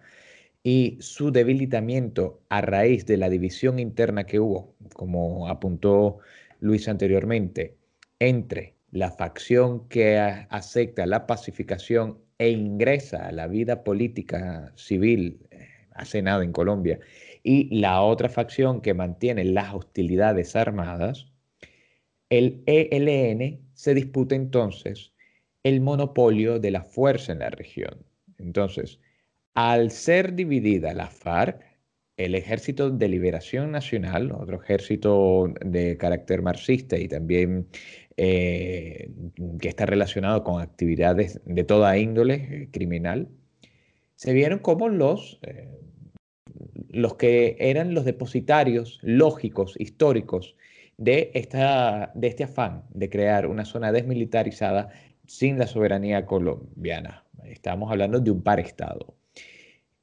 y 0.63 0.99
su 1.01 1.31
debilitamiento 1.31 2.43
a 2.49 2.61
raíz 2.61 3.07
de 3.07 3.17
la 3.17 3.29
división 3.31 3.79
interna 3.79 4.25
que 4.25 4.41
hubo, 4.41 4.75
como 4.95 5.49
apuntó 5.49 6.19
Luis 6.61 6.89
anteriormente, 6.89 7.77
entre 8.19 8.75
la 8.91 9.11
facción 9.13 9.89
que 9.89 10.19
acepta 10.19 11.07
la 11.07 11.27
pacificación 11.27 12.19
e 12.39 12.51
ingresa 12.51 13.29
a 13.29 13.33
la 13.33 13.47
vida 13.47 13.85
política 13.85 14.73
civil 14.77 15.46
hace 15.99 16.23
nada 16.23 16.45
en 16.45 16.53
Colombia 16.53 16.99
y 17.43 17.79
la 17.79 18.03
otra 18.03 18.29
facción 18.29 18.81
que 18.81 18.95
mantiene 18.95 19.45
las 19.45 19.73
hostilidades 19.73 20.57
armadas, 20.57 21.33
el 22.29 22.65
ELN 22.67 23.61
se 23.73 23.95
disputa 23.95 24.35
entonces 24.35 25.13
el 25.63 25.81
monopolio 25.81 26.59
de 26.59 26.73
la 26.73 26.83
fuerza 26.83 27.33
en 27.33 27.41
la 27.41 27.51
región. 27.51 28.05
Entonces, 28.39 29.01
al 29.55 29.91
ser 29.91 30.35
dividida 30.35 30.93
la 30.93 31.09
FARC, 31.09 31.65
el 32.17 32.35
Ejército 32.35 32.91
de 32.91 33.09
Liberación 33.09 33.71
Nacional, 33.71 34.33
otro 34.33 34.61
ejército 34.61 35.53
de 35.65 35.97
carácter 35.99 36.43
marxista 36.43 36.99
y 36.99 37.09
también 37.09 37.69
eh, 38.17 39.11
que 39.61 39.69
está 39.69 39.87
relacionado 39.87 40.43
con 40.43 40.61
actividades 40.61 41.41
de 41.45 41.65
toda 41.65 41.99
índole 41.99 42.71
criminal, 42.73 43.29
se 44.17 44.33
vieron 44.33 44.59
como 44.59 44.89
los, 44.89 45.39
eh, 45.43 45.69
los 46.89 47.15
que 47.15 47.57
eran 47.61 47.95
los 47.95 48.05
depositarios 48.05 48.99
lógicos, 49.03 49.75
históricos, 49.79 50.57
de, 50.99 51.31
esta, 51.35 52.11
de 52.15 52.29
este 52.29 52.45
afán 52.45 52.85
de 52.91 53.11
crear 53.11 53.47
una 53.47 53.65
zona 53.65 53.93
desmilitarizada 53.93 54.89
sin 55.27 55.59
la 55.59 55.67
soberanía 55.67 56.25
colombiana. 56.25 57.25
Estamos 57.45 57.91
hablando 57.91 58.19
de 58.19 58.31
un 58.31 58.43
par 58.43 58.61
Estado. 58.61 59.15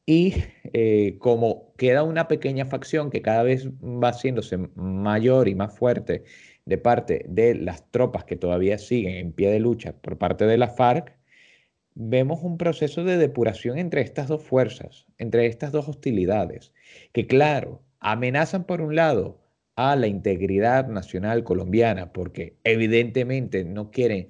Y 0.05 0.35
eh, 0.73 1.17
como 1.19 1.73
queda 1.77 2.03
una 2.03 2.27
pequeña 2.27 2.65
facción 2.65 3.09
que 3.09 3.21
cada 3.21 3.43
vez 3.43 3.69
va 3.69 4.09
haciéndose 4.09 4.57
mayor 4.75 5.47
y 5.47 5.55
más 5.55 5.75
fuerte 5.75 6.25
de 6.65 6.77
parte 6.77 7.25
de 7.27 7.55
las 7.55 7.89
tropas 7.89 8.25
que 8.25 8.35
todavía 8.35 8.77
siguen 8.77 9.15
en 9.15 9.31
pie 9.31 9.49
de 9.49 9.59
lucha 9.59 9.93
por 9.93 10.17
parte 10.17 10.45
de 10.45 10.57
la 10.57 10.67
FARC, 10.67 11.17
vemos 11.95 12.41
un 12.43 12.57
proceso 12.57 13.03
de 13.03 13.17
depuración 13.17 13.77
entre 13.77 14.01
estas 14.01 14.27
dos 14.27 14.43
fuerzas, 14.43 15.05
entre 15.17 15.45
estas 15.45 15.71
dos 15.71 15.87
hostilidades, 15.87 16.73
que 17.11 17.27
claro, 17.27 17.81
amenazan 17.99 18.65
por 18.65 18.81
un 18.81 18.95
lado 18.95 19.41
a 19.75 19.95
la 19.95 20.07
integridad 20.07 20.87
nacional 20.87 21.43
colombiana, 21.43 22.13
porque 22.13 22.57
evidentemente 22.63 23.63
no 23.65 23.91
quieren 23.91 24.29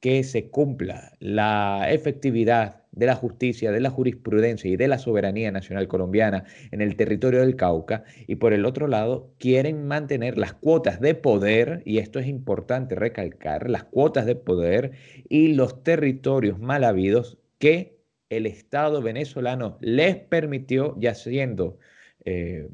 que 0.00 0.24
se 0.24 0.50
cumpla 0.50 1.16
la 1.20 1.86
efectividad 1.90 2.81
de 2.92 3.06
la 3.06 3.16
justicia, 3.16 3.72
de 3.72 3.80
la 3.80 3.90
jurisprudencia 3.90 4.70
y 4.70 4.76
de 4.76 4.86
la 4.86 4.98
soberanía 4.98 5.50
nacional 5.50 5.88
colombiana 5.88 6.44
en 6.70 6.80
el 6.82 6.94
territorio 6.94 7.40
del 7.40 7.56
Cauca 7.56 8.04
y 8.26 8.36
por 8.36 8.52
el 8.52 8.66
otro 8.66 8.86
lado 8.86 9.32
quieren 9.38 9.86
mantener 9.86 10.38
las 10.38 10.52
cuotas 10.52 11.00
de 11.00 11.14
poder, 11.14 11.82
y 11.84 11.98
esto 11.98 12.18
es 12.18 12.26
importante 12.26 12.94
recalcar, 12.94 13.68
las 13.68 13.84
cuotas 13.84 14.26
de 14.26 14.36
poder 14.36 14.92
y 15.28 15.54
los 15.54 15.82
territorios 15.82 16.60
mal 16.60 16.84
habidos 16.84 17.38
que 17.58 17.98
el 18.28 18.46
Estado 18.46 19.02
venezolano 19.02 19.78
les 19.80 20.16
permitió, 20.16 20.94
ya 20.98 21.14
siendo 21.14 21.78
eh, 22.24 22.68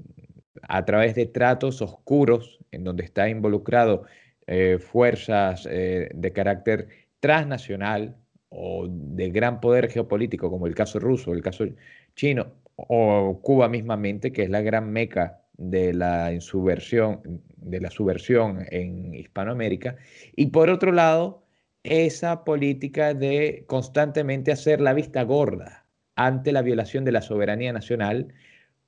a 0.63 0.85
través 0.85 1.15
de 1.15 1.27
tratos 1.27 1.81
oscuros 1.83 2.59
en 2.71 2.85
donde 2.85 3.05
está 3.05 3.29
involucrado 3.29 4.05
eh, 4.47 4.79
fuerzas 4.81 5.67
eh, 5.71 6.11
de 6.15 6.33
carácter 6.33 6.89
transnacional 7.21 8.17
o 8.51 8.87
de 8.89 9.31
gran 9.31 9.61
poder 9.61 9.91
geopolítico, 9.91 10.51
como 10.51 10.67
el 10.67 10.75
caso 10.75 10.99
ruso, 10.99 11.33
el 11.33 11.43
caso 11.43 11.67
chino, 12.15 12.53
o 12.77 13.41
Cuba 13.43 13.69
mismamente, 13.69 14.33
que 14.33 14.45
es 14.45 14.51
la 14.51 14.63
gran 14.63 14.91
meca 14.91 15.43
de 15.57 15.93
la 15.93 16.33
insubversión, 16.33 17.43
de 17.57 17.81
la 17.81 17.91
subversión 17.91 18.65
en 18.71 19.15
Hispanoamérica, 19.15 19.97
y 20.37 20.47
por 20.47 20.71
otro 20.71 20.93
lado, 20.93 21.45
esa 21.83 22.45
política 22.45 23.15
de 23.15 23.65
constantemente 23.67 24.53
hacer 24.53 24.81
la 24.81 24.95
vista 24.95 25.23
gorda 25.23 25.87
ante 26.17 26.53
la 26.53 26.63
violación 26.63 27.05
de 27.05 27.13
la 27.13 27.23
soberanía 27.23 27.73
nacional 27.73 28.35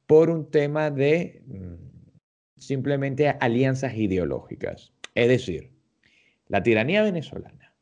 por 0.06 0.30
un 0.30 0.50
tema 0.50 0.90
de 0.90 1.42
mm, 1.46 1.74
simplemente 2.58 3.28
alianzas 3.28 3.94
ideológicas. 3.94 4.92
Es 5.14 5.28
decir, 5.28 5.70
la 6.48 6.62
tiranía 6.62 7.02
venezolana 7.02 7.74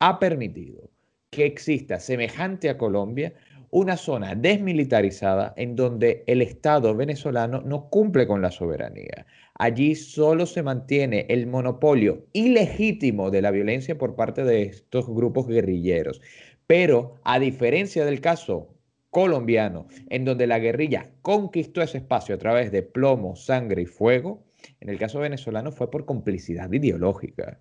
ha 0.00 0.18
permitido 0.18 0.90
que 1.34 1.46
exista, 1.46 1.98
semejante 1.98 2.70
a 2.70 2.78
Colombia, 2.78 3.34
una 3.70 3.96
zona 3.96 4.36
desmilitarizada 4.36 5.52
en 5.56 5.74
donde 5.74 6.22
el 6.28 6.42
Estado 6.42 6.94
venezolano 6.94 7.60
no 7.60 7.90
cumple 7.90 8.26
con 8.26 8.40
la 8.40 8.52
soberanía. 8.52 9.26
Allí 9.58 9.96
solo 9.96 10.46
se 10.46 10.62
mantiene 10.62 11.26
el 11.28 11.48
monopolio 11.48 12.24
ilegítimo 12.32 13.32
de 13.32 13.42
la 13.42 13.50
violencia 13.50 13.98
por 13.98 14.14
parte 14.14 14.44
de 14.44 14.62
estos 14.62 15.08
grupos 15.08 15.48
guerrilleros. 15.48 16.20
Pero 16.68 17.16
a 17.24 17.40
diferencia 17.40 18.04
del 18.04 18.20
caso 18.20 18.68
colombiano, 19.10 19.88
en 20.08 20.24
donde 20.24 20.46
la 20.46 20.60
guerrilla 20.60 21.10
conquistó 21.22 21.82
ese 21.82 21.98
espacio 21.98 22.36
a 22.36 22.38
través 22.38 22.70
de 22.70 22.82
plomo, 22.82 23.34
sangre 23.34 23.82
y 23.82 23.86
fuego, 23.86 24.44
en 24.80 24.88
el 24.88 24.98
caso 24.98 25.18
venezolano 25.18 25.72
fue 25.72 25.90
por 25.90 26.04
complicidad 26.04 26.72
ideológica. 26.72 27.60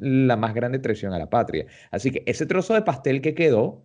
La 0.00 0.36
más 0.36 0.54
grande 0.54 0.78
traición 0.78 1.12
a 1.12 1.18
la 1.18 1.30
patria. 1.30 1.66
Así 1.90 2.10
que 2.10 2.22
ese 2.26 2.46
trozo 2.46 2.74
de 2.74 2.82
pastel 2.82 3.20
que 3.20 3.34
quedó 3.34 3.84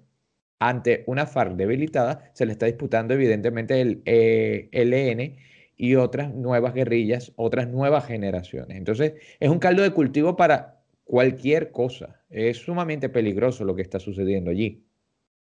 ante 0.60 1.04
una 1.08 1.26
FARC 1.26 1.56
debilitada 1.56 2.32
se 2.34 2.46
le 2.46 2.54
está 2.54 2.66
disputando 2.66 3.14
evidentemente 3.14 3.82
el 3.82 4.02
ELN 4.06 5.20
e 5.20 5.38
y 5.78 5.96
otras 5.96 6.34
nuevas 6.34 6.74
guerrillas, 6.74 7.34
otras 7.36 7.68
nuevas 7.68 8.06
generaciones. 8.06 8.78
Entonces 8.78 9.14
es 9.40 9.50
un 9.50 9.60
caldo 9.60 9.84
de 9.84 9.92
cultivo 9.92 10.38
para 10.38 10.82
cualquier 11.04 11.72
cosa. 11.72 12.22
Es 12.30 12.58
sumamente 12.58 13.10
peligroso 13.10 13.66
lo 13.66 13.76
que 13.76 13.82
está 13.82 14.00
sucediendo 14.00 14.52
allí 14.52 14.85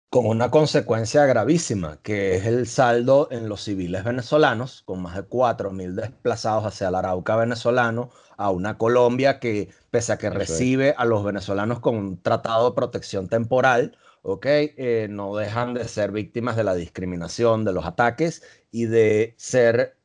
con 0.09 0.25
una 0.25 0.49
consecuencia 0.49 1.25
gravísima, 1.25 1.99
que 2.01 2.35
es 2.35 2.45
el 2.45 2.65
saldo 2.65 3.27
en 3.31 3.47
los 3.47 3.63
civiles 3.63 4.03
venezolanos, 4.03 4.81
con 4.83 5.01
más 5.03 5.15
de 5.15 5.23
4.000 5.23 5.93
desplazados 5.93 6.65
hacia 6.65 6.87
el 6.87 6.95
Arauca 6.95 7.35
venezolano, 7.35 8.09
a 8.35 8.49
una 8.49 8.77
Colombia 8.79 9.39
que, 9.39 9.69
pese 9.91 10.13
a 10.13 10.17
que 10.17 10.31
recibe 10.31 10.95
a 10.97 11.05
los 11.05 11.23
venezolanos 11.23 11.79
con 11.79 11.95
un 11.95 12.21
tratado 12.21 12.69
de 12.69 12.75
protección 12.75 13.27
temporal, 13.29 13.97
okay, 14.23 14.73
eh, 14.77 15.07
no 15.11 15.35
dejan 15.35 15.75
de 15.75 15.87
ser 15.87 16.11
víctimas 16.11 16.55
de 16.55 16.63
la 16.63 16.73
discriminación, 16.73 17.63
de 17.63 17.73
los 17.73 17.85
ataques 17.85 18.41
y 18.71 18.85
de 18.85 19.35
ser 19.37 19.97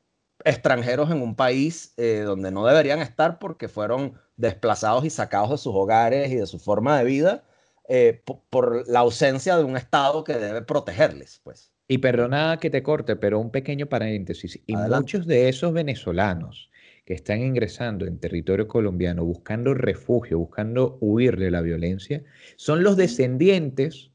extranjeros 0.44 1.10
en 1.10 1.22
un 1.22 1.34
país 1.34 1.94
eh, 1.96 2.22
donde 2.26 2.50
no 2.50 2.66
deberían 2.66 3.00
estar 3.00 3.38
porque 3.38 3.68
fueron 3.68 4.20
desplazados 4.36 5.06
y 5.06 5.10
sacados 5.10 5.50
de 5.50 5.58
sus 5.58 5.74
hogares 5.74 6.30
y 6.30 6.36
de 6.36 6.46
su 6.46 6.58
forma 6.58 6.98
de 6.98 7.04
vida 7.04 7.44
eh, 7.88 8.22
por, 8.50 8.88
la 8.88 9.00
ausencia 9.00 9.56
de 9.56 9.64
un 9.64 9.76
Estado 9.76 10.24
que 10.24 10.34
debe 10.34 10.62
protegerles, 10.62 11.40
pues. 11.44 11.70
Y 11.86 11.98
perdona 11.98 12.58
que 12.58 12.70
te 12.70 12.82
corte, 12.82 13.14
pero 13.16 13.38
un 13.38 13.50
pequeño 13.50 13.86
paréntesis. 13.86 14.58
Y 14.66 14.74
muchos 14.74 15.26
de 15.26 15.50
esos 15.50 15.72
venezolanos 15.74 16.70
que 17.04 17.12
están 17.12 17.42
ingresando 17.42 18.06
en 18.06 18.18
territorio 18.18 18.66
colombiano 18.66 19.24
buscando 19.24 19.74
refugio, 19.74 20.38
buscando 20.38 20.96
huir 21.00 21.36
de 21.36 21.50
la 21.50 21.60
violencia, 21.60 22.24
son 22.56 22.82
los 22.82 22.96
descendientes 22.96 24.10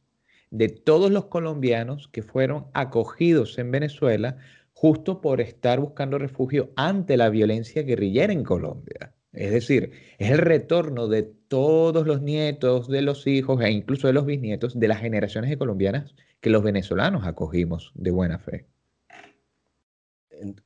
de 0.50 0.70
todos 0.70 1.12
los 1.12 1.26
colombianos 1.26 2.08
que 2.08 2.24
fueron 2.24 2.66
acogidos 2.74 3.60
en 3.60 3.70
Venezuela 3.70 4.38
justo 4.74 5.22
por 5.22 5.42
estar 5.42 5.80
buscando 5.80 6.18
refugio 6.18 6.72
ante 6.76 7.18
la 7.18 7.30
violencia 7.30 7.84
guerrillera 7.84 8.34
en 8.34 8.44
Colombia. 8.44 9.14
Es 9.40 9.52
decir, 9.52 9.94
es 10.18 10.32
el 10.32 10.38
retorno 10.40 11.08
de 11.08 11.24
todos 11.24 12.06
los 12.06 12.22
nietos, 12.22 12.90
de 12.90 13.02
los 13.02 13.26
hijos 13.26 13.62
e 13.62 13.72
incluso 13.72 14.08
de 14.08 14.12
los 14.14 14.26
bisnietos 14.26 14.78
de 14.78 14.90
las 14.90 15.00
generaciones 15.00 15.50
de 15.50 15.58
colombianas 15.58 16.14
que 16.42 16.50
los 16.50 16.62
venezolanos 16.62 17.26
acogimos 17.26 17.94
de 17.96 18.12
buena 18.12 18.40
fe. 18.40 18.66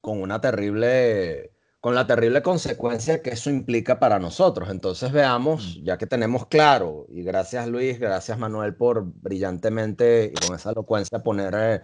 Con 0.02 0.24
una 0.24 0.42
terrible 0.42 1.52
con 1.84 1.96
la 1.96 2.08
terrible 2.08 2.42
consecuencia 2.42 3.22
que 3.22 3.32
eso 3.32 3.50
implica 3.50 4.00
para 4.00 4.18
nosotros. 4.18 4.70
Entonces 4.70 5.12
veamos, 5.12 5.80
mm. 5.80 5.84
ya 5.84 5.98
que 5.98 6.08
tenemos 6.08 6.48
claro, 6.48 7.06
y 7.10 7.24
gracias 7.24 7.68
Luis, 7.68 8.00
gracias 8.00 8.40
Manuel 8.40 8.74
por 8.74 9.04
brillantemente 9.04 10.32
y 10.34 10.48
con 10.48 10.56
esa 10.56 10.72
elocuencia 10.72 11.24
ponernos 11.24 11.82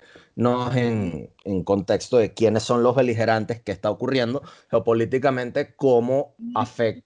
en, 0.78 1.30
en 1.44 1.64
contexto 1.66 2.16
de 2.18 2.34
quiénes 2.34 2.64
son 2.64 2.82
los 2.82 2.96
beligerantes, 2.96 3.62
qué 3.62 3.74
está 3.74 3.92
ocurriendo 3.92 4.42
geopolíticamente, 4.72 5.76
cómo, 5.76 6.34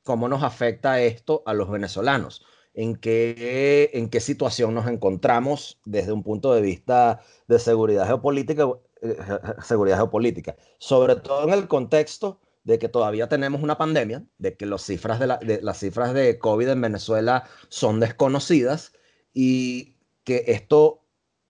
cómo 0.04 0.30
nos 0.30 0.44
afecta 0.44 1.02
esto 1.02 1.42
a 1.48 1.56
los 1.56 1.72
venezolanos. 1.72 2.46
En 2.76 2.96
qué, 2.96 3.90
en 3.94 4.08
qué 4.08 4.20
situación 4.20 4.76
nos 4.76 4.86
encontramos 4.86 5.80
desde 5.86 6.12
un 6.12 6.22
punto 6.22 6.54
de 6.54 6.62
vista 6.62 7.22
de 7.48 7.58
seguridad 7.58 8.06
geopolítica, 8.06 8.68
eh, 9.02 9.18
seguridad 9.64 9.98
geopolítica, 9.98 10.56
sobre 10.78 11.16
todo 11.16 11.48
en 11.48 11.56
el 11.56 11.68
contexto 11.68 12.40
de 12.64 12.80
que 12.80 12.90
todavía 12.90 13.28
tenemos 13.28 13.62
una 13.62 13.78
pandemia, 13.78 14.24
de 14.38 14.56
que 14.56 14.66
las 14.66 14.84
cifras 14.84 15.20
de, 15.20 15.60
las 15.62 15.80
cifras 15.80 16.14
de 16.14 16.40
COVID 16.40 16.70
en 16.70 16.82
Venezuela 16.82 17.44
son 17.68 18.00
desconocidas 18.00 18.94
y 19.34 19.98
que 20.24 20.46
esto 20.48 21.02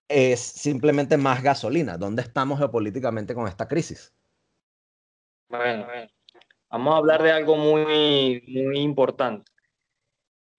es 0.08 0.40
simplemente 0.40 1.18
más 1.18 1.44
gasolina. 1.44 1.98
¿Dónde 1.98 2.24
estamos 2.24 2.60
geopolíticamente 2.60 3.36
con 3.36 3.48
esta 3.48 3.68
crisis? 3.68 4.14
Bueno, 5.50 5.86
vamos 6.70 6.94
a 6.94 6.98
hablar 6.98 7.22
de 7.22 7.32
algo 7.32 7.56
muy, 7.58 8.44
muy 8.48 8.80
importante. 8.80 9.52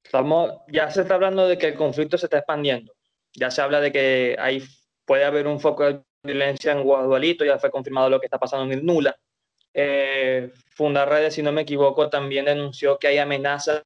Estamos, 0.05 0.53
ya 0.69 0.91
se 0.91 1.01
está 1.01 1.15
hablando 1.15 1.49
de 1.49 1.59
que 1.59 1.69
el 1.69 1.75
conflicto 1.75 2.17
se 2.17 2.27
está 2.27 2.39
expandiendo. 2.39 2.93
Ya 3.33 3.51
se 3.51 3.61
habla 3.61 3.81
de 3.81 3.91
que 3.91 4.37
hay, 4.39 4.63
puede 5.05 5.25
haber 5.25 5.49
un 5.49 5.59
foco 5.59 5.85
de 5.85 6.03
violencia 6.23 6.73
en 6.73 6.85
Guadualito, 6.85 7.45
ya 7.45 7.59
fue 7.59 7.71
confirmado 7.71 8.09
lo 8.09 8.21
que 8.21 8.27
está 8.27 8.39
pasando 8.39 8.67
en 8.67 8.79
el 8.79 8.87
Nula 8.87 9.19
eh, 9.75 10.52
Fundarredes, 10.71 11.35
si 11.35 11.43
no 11.43 11.52
me 11.52 11.62
equivoco, 11.62 12.09
también 12.09 12.45
denunció 12.45 12.99
que 12.99 13.09
hay 13.09 13.19
amenazas 13.19 13.83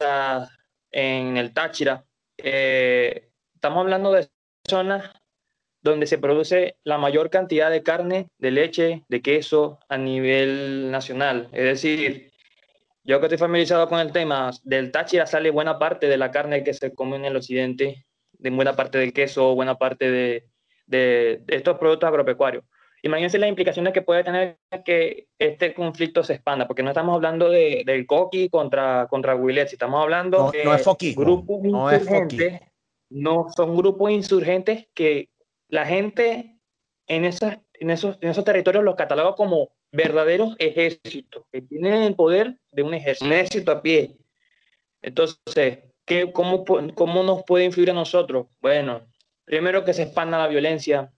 en 0.90 1.37
el 1.37 1.52
Táchira. 1.52 2.04
Eh, 2.37 3.30
estamos 3.54 3.80
hablando 3.80 4.12
de 4.12 4.28
zonas 4.68 5.11
donde 5.80 6.07
se 6.07 6.18
produce 6.18 6.76
la 6.85 6.99
mayor 6.99 7.30
cantidad 7.30 7.71
de 7.71 7.83
carne, 7.83 8.28
de 8.38 8.50
leche, 8.50 9.04
de 9.09 9.23
queso 9.23 9.78
a 9.88 9.97
nivel 9.97 10.90
nacional. 10.90 11.49
Es 11.52 11.64
decir, 11.64 12.33
yo 13.04 13.21
que 13.21 13.26
estoy 13.26 13.38
familiarizado 13.38 13.88
con 13.88 14.00
el 14.00 14.12
tema, 14.12 14.50
del 14.64 14.92
Táchira 14.92 15.26
sale 15.26 15.50
buena 15.50 15.78
parte 15.78 16.09
de 16.09 16.18
la 16.18 16.30
carne 16.30 16.64
que 16.64 16.75
se 16.75 16.95
come 16.95 17.16
en 17.16 17.25
el 17.25 17.37
occidente, 17.37 18.04
de 18.33 18.50
buena 18.50 18.76
parte 18.76 18.99
del 18.99 19.12
queso, 19.12 19.54
buena 19.54 19.76
parte 19.76 20.11
de, 20.11 20.49
de 20.87 21.42
estos 21.49 21.78
productos 21.78 22.09
agropecuarios. 22.09 22.64
Imagínense 23.02 23.38
las 23.38 23.49
implicaciones 23.49 23.93
que 23.93 24.02
puede 24.02 24.25
tener 24.25 24.59
que 24.85 25.28
este 25.38 25.73
conflicto 25.73 26.25
se 26.25 26.35
expanda, 26.35 26.67
porque 26.67 26.83
no 26.83 26.90
estamos 26.90 27.14
hablando 27.14 27.49
de, 27.49 27.83
del 27.87 28.07
Coqui 28.07 28.49
contra, 28.49 29.07
contra 29.09 29.37
Willet, 29.37 29.73
estamos 29.73 30.02
hablando 30.02 30.50
de 30.50 30.64
grupos 31.14 31.62
no 31.62 31.93
insurgentes, 31.93 32.61
no 33.11 33.47
son 33.55 33.76
grupos 33.76 34.11
insurgentes 34.11 34.88
que 34.95 35.31
la 35.69 35.87
gente 35.87 36.59
en, 37.07 37.25
esas, 37.25 37.59
en, 37.75 37.90
esos, 37.90 38.19
en 38.21 38.31
esos 38.31 38.45
territorios 38.45 38.85
los 38.85 38.97
cataloga 38.97 39.35
como 39.35 39.71
verdaderos 39.93 40.57
ejércitos, 40.59 41.45
que 41.52 41.62
tienen 41.62 42.02
el 42.02 42.15
poder 42.15 42.58
de 42.73 42.82
un 42.82 42.95
ejército, 42.95 43.26
un 43.26 43.32
ejército 43.32 43.73
a 43.73 43.82
pie. 43.82 44.17
Entonces, 45.02 45.78
¿qué, 46.04 46.32
cómo, 46.32 46.65
¿cómo 46.95 47.23
nos 47.23 47.45
puede 47.45 47.65
influir 47.65 47.91
a 47.91 47.95
nosotros? 47.95 48.47
Bueno, 48.61 49.06
primero 49.45 49.84
que 49.84 49.95
se 49.95 50.02
expanda 50.02 50.39
la 50.39 50.49
violencia, 50.49 51.13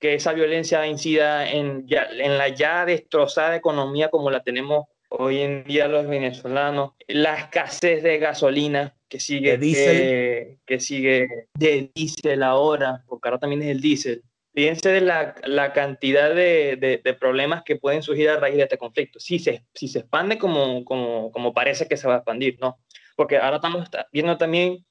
que 0.00 0.14
esa 0.14 0.32
violencia 0.32 0.86
incida 0.86 1.50
en, 1.50 1.86
en 1.88 2.38
la 2.38 2.48
ya 2.48 2.86
destrozada 2.86 3.54
economía 3.54 4.08
como 4.08 4.30
la 4.30 4.42
tenemos 4.42 4.86
hoy 5.10 5.40
en 5.40 5.64
día 5.64 5.88
los 5.88 6.06
venezolanos, 6.06 6.92
la 7.08 7.34
escasez 7.34 8.02
de 8.02 8.18
gasolina 8.18 8.96
que 9.08 9.20
sigue, 9.20 9.58
de 9.58 10.58
que, 10.64 10.80
sigue 10.80 11.26
de 11.54 11.90
diésel 11.94 12.42
ahora, 12.42 13.04
porque 13.08 13.28
ahora 13.28 13.40
también 13.40 13.62
es 13.62 13.68
el 13.68 13.80
diésel. 13.80 14.22
Fíjense 14.54 14.88
de 14.88 15.00
la, 15.00 15.34
la 15.44 15.72
cantidad 15.72 16.34
de, 16.34 17.00
de, 17.04 17.14
problemas 17.14 17.62
que 17.64 17.76
pueden 17.76 18.02
surgir 18.02 18.30
a 18.30 18.36
raíz 18.36 18.56
de 18.56 18.62
este 18.62 18.78
conflicto. 18.78 19.20
Si 19.20 19.38
se, 19.38 19.64
si 19.74 19.88
se 19.88 20.00
expande 20.00 20.38
como, 20.38 20.84
como, 20.84 21.30
como 21.30 21.52
parece 21.52 21.86
que 21.86 21.96
se 21.96 22.08
va 22.08 22.14
a 22.14 22.16
expandir, 22.18 22.58
¿no? 22.60 22.78
Porque 23.16 23.36
ahora 23.36 23.56
estamos 23.56 23.88
viendo 24.12 24.38
también 24.38 24.84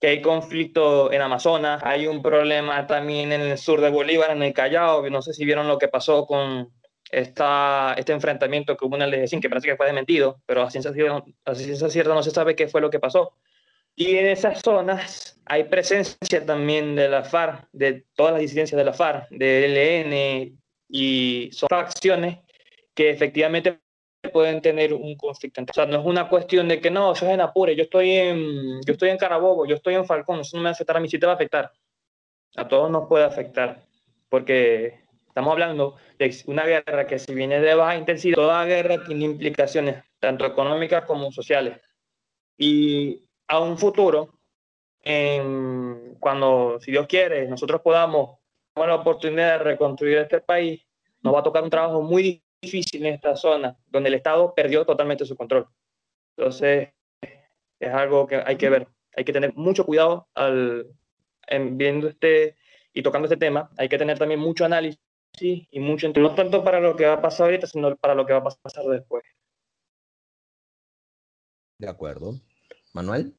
que 0.00 0.08
hay 0.08 0.22
conflicto 0.22 1.12
en 1.12 1.22
Amazonas, 1.22 1.82
hay 1.84 2.06
un 2.06 2.22
problema 2.22 2.86
también 2.86 3.32
en 3.32 3.40
el 3.40 3.58
sur 3.58 3.80
de 3.80 3.90
Bolívar, 3.90 4.30
en 4.30 4.42
el 4.42 4.52
Callao, 4.52 5.08
no 5.10 5.22
sé 5.22 5.32
si 5.32 5.44
vieron 5.44 5.66
lo 5.66 5.78
que 5.78 5.88
pasó 5.88 6.26
con 6.26 6.72
esta, 7.10 7.94
este 7.96 8.12
enfrentamiento 8.12 8.76
que 8.76 8.84
hubo 8.84 8.96
en 8.96 9.02
el 9.02 9.12
DG5, 9.12 9.40
que 9.40 9.48
parece 9.48 9.68
que 9.68 9.76
fue 9.76 9.86
desmentido, 9.86 10.40
pero 10.46 10.62
a 10.62 10.70
ciencia, 10.70 10.92
a 11.44 11.54
ciencia 11.54 11.88
cierta 11.88 12.14
no 12.14 12.22
se 12.22 12.30
sabe 12.30 12.54
qué 12.54 12.68
fue 12.68 12.80
lo 12.80 12.90
que 12.90 13.00
pasó. 13.00 13.32
Y 13.96 14.16
en 14.16 14.26
esas 14.26 14.60
zonas 14.62 15.40
hay 15.44 15.64
presencia 15.64 16.46
también 16.46 16.94
de 16.94 17.08
la 17.08 17.24
FARC, 17.24 17.66
de 17.72 18.04
todas 18.14 18.32
las 18.32 18.42
disidencias 18.42 18.78
de 18.78 18.84
la 18.84 18.92
FARC, 18.92 19.28
de 19.30 20.02
ELN, 20.02 20.58
y 20.88 21.50
son 21.52 21.68
facciones 21.68 22.38
que 22.94 23.10
efectivamente 23.10 23.80
pueden 24.32 24.60
tener 24.60 24.92
un 24.92 25.16
conflicto. 25.16 25.62
O 25.62 25.72
sea, 25.72 25.86
no 25.86 26.00
es 26.00 26.04
una 26.04 26.28
cuestión 26.28 26.68
de 26.68 26.80
que 26.80 26.90
no, 26.90 27.12
eso 27.12 27.26
es 27.26 27.32
en 27.32 27.40
Apure, 27.40 27.76
yo 27.76 27.84
estoy 27.84 28.10
en, 28.10 28.80
yo 28.82 28.92
estoy 28.92 29.10
en 29.10 29.18
Carabobo, 29.18 29.66
yo 29.66 29.76
estoy 29.76 29.94
en 29.94 30.04
Falcón, 30.04 30.40
eso 30.40 30.56
no 30.56 30.62
me 30.62 30.64
va 30.64 30.70
a 30.70 30.72
afectar 30.72 30.96
a 30.96 31.00
mí, 31.00 31.08
sí 31.08 31.18
te 31.18 31.26
va 31.26 31.32
a 31.32 31.34
afectar. 31.36 31.70
A 32.56 32.66
todos 32.66 32.90
nos 32.90 33.06
puede 33.08 33.24
afectar, 33.24 33.84
porque 34.28 35.00
estamos 35.28 35.52
hablando 35.52 35.96
de 36.18 36.34
una 36.46 36.64
guerra 36.64 37.06
que 37.06 37.18
si 37.18 37.34
viene 37.34 37.60
de 37.60 37.74
baja 37.74 37.96
intensidad, 37.96 38.34
toda 38.34 38.64
guerra 38.64 39.04
tiene 39.04 39.24
implicaciones, 39.24 40.02
tanto 40.18 40.44
económicas 40.44 41.04
como 41.04 41.30
sociales. 41.30 41.80
Y 42.56 43.28
a 43.46 43.60
un 43.60 43.78
futuro, 43.78 44.40
en, 45.02 46.16
cuando, 46.18 46.78
si 46.80 46.90
Dios 46.90 47.06
quiere, 47.06 47.46
nosotros 47.46 47.80
podamos 47.82 48.38
tener 48.74 48.88
la 48.88 48.96
oportunidad 48.96 49.58
de 49.58 49.64
reconstruir 49.64 50.18
este 50.18 50.40
país, 50.40 50.84
nos 51.22 51.34
va 51.34 51.40
a 51.40 51.42
tocar 51.44 51.62
un 51.62 51.70
trabajo 51.70 52.02
muy 52.02 52.42
difícil 52.60 53.06
en 53.06 53.14
esta 53.14 53.36
zona, 53.36 53.76
donde 53.86 54.08
el 54.08 54.14
Estado 54.14 54.54
perdió 54.54 54.84
totalmente 54.84 55.24
su 55.24 55.36
control. 55.36 55.68
Entonces, 56.36 56.90
es 57.80 57.92
algo 57.92 58.26
que 58.26 58.36
hay 58.36 58.56
que 58.56 58.70
ver. 58.70 58.88
Hay 59.16 59.24
que 59.24 59.32
tener 59.32 59.54
mucho 59.54 59.84
cuidado 59.84 60.28
al, 60.34 60.86
en 61.46 61.76
viendo 61.76 62.08
este 62.08 62.56
y 62.92 63.02
tocando 63.02 63.26
este 63.26 63.36
tema. 63.36 63.70
Hay 63.76 63.88
que 63.88 63.98
tener 63.98 64.18
también 64.18 64.40
mucho 64.40 64.64
análisis 64.64 65.00
y 65.40 65.80
mucho, 65.80 66.08
no 66.08 66.34
tanto 66.34 66.64
para 66.64 66.80
lo 66.80 66.96
que 66.96 67.06
va 67.06 67.14
a 67.14 67.22
pasar 67.22 67.46
ahorita, 67.46 67.66
sino 67.66 67.96
para 67.96 68.14
lo 68.14 68.26
que 68.26 68.32
va 68.32 68.40
a 68.40 68.44
pasar 68.44 68.84
después. 68.84 69.24
De 71.78 71.88
acuerdo. 71.88 72.40
Manuel. 72.92 73.34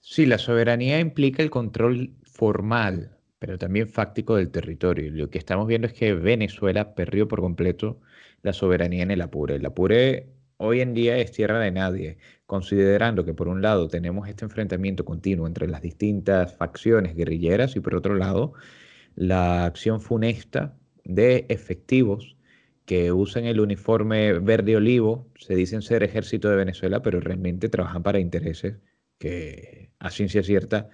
Sí, 0.00 0.26
la 0.26 0.38
soberanía 0.38 0.98
implica 0.98 1.42
el 1.42 1.50
control 1.50 2.14
formal 2.24 3.19
pero 3.40 3.58
también 3.58 3.88
fáctico 3.88 4.36
del 4.36 4.50
territorio. 4.50 5.10
Lo 5.10 5.30
que 5.30 5.38
estamos 5.38 5.66
viendo 5.66 5.88
es 5.88 5.94
que 5.94 6.14
Venezuela 6.14 6.94
perdió 6.94 7.26
por 7.26 7.40
completo 7.40 8.00
la 8.42 8.52
soberanía 8.52 9.02
en 9.02 9.10
el 9.10 9.22
Apure. 9.22 9.56
El 9.56 9.66
Apure 9.66 10.28
hoy 10.58 10.82
en 10.82 10.92
día 10.94 11.16
es 11.18 11.32
tierra 11.32 11.58
de 11.58 11.70
nadie, 11.72 12.18
considerando 12.46 13.24
que 13.24 13.34
por 13.34 13.48
un 13.48 13.62
lado 13.62 13.88
tenemos 13.88 14.28
este 14.28 14.44
enfrentamiento 14.44 15.06
continuo 15.06 15.46
entre 15.46 15.68
las 15.68 15.80
distintas 15.82 16.54
facciones 16.54 17.16
guerrilleras 17.16 17.76
y 17.76 17.80
por 17.80 17.94
otro 17.94 18.14
lado 18.14 18.52
la 19.16 19.64
acción 19.64 20.02
funesta 20.02 20.76
de 21.04 21.46
efectivos 21.48 22.36
que 22.84 23.10
usan 23.12 23.46
el 23.46 23.60
uniforme 23.60 24.34
verde 24.34 24.76
olivo, 24.76 25.30
se 25.38 25.54
dicen 25.54 25.80
ser 25.80 26.02
ejército 26.02 26.50
de 26.50 26.56
Venezuela, 26.56 27.02
pero 27.02 27.20
realmente 27.20 27.70
trabajan 27.70 28.02
para 28.02 28.20
intereses 28.20 28.76
que 29.18 29.92
a 29.98 30.10
ciencia 30.10 30.42
cierta 30.42 30.90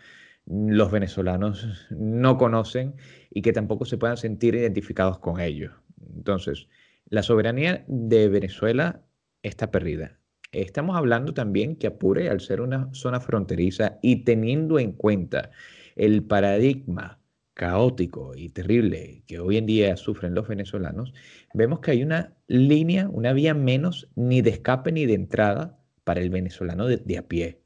los 0.47 0.91
venezolanos 0.91 1.87
no 1.91 2.39
conocen 2.39 2.95
y 3.31 3.43
que 3.43 3.53
tampoco 3.53 3.85
se 3.85 3.99
puedan 3.99 4.17
sentir 4.17 4.55
identificados 4.55 5.19
con 5.19 5.41
ellos. 5.41 5.73
Entonces, 6.15 6.69
la 7.09 7.23
soberanía 7.23 7.85
de 7.89 8.29
Venezuela 8.29 9.03
está 9.43 9.71
perdida. 9.71 10.19
Estamos 10.53 10.97
hablando 10.97 11.35
también 11.35 11.77
que 11.77 11.89
Apure, 11.89 12.31
al 12.31 12.41
ser 12.41 12.61
una 12.61 12.89
zona 12.95 13.21
fronteriza 13.21 13.99
y 14.03 14.25
teniendo 14.25 14.79
en 14.79 14.93
cuenta 14.93 15.51
el 15.97 16.23
paradigma 16.25 17.21
caótico 17.55 18.35
y 18.37 18.51
terrible 18.51 19.23
que 19.27 19.41
hoy 19.41 19.57
en 19.57 19.67
día 19.67 19.97
sufren 19.97 20.35
los 20.35 20.47
venezolanos, 20.47 21.13
vemos 21.55 21.81
que 21.81 21.93
hay 21.93 22.03
una 22.03 22.37
línea, 22.47 23.09
una 23.09 23.33
vía 23.33 23.55
menos 23.55 24.11
ni 24.15 24.43
de 24.43 24.51
escape 24.51 24.93
ni 24.93 25.07
de 25.07 25.15
entrada 25.15 25.79
para 26.05 26.21
el 26.21 26.31
venezolano 26.31 26.87
de, 26.87 27.19
a 27.19 27.23
pie 27.23 27.63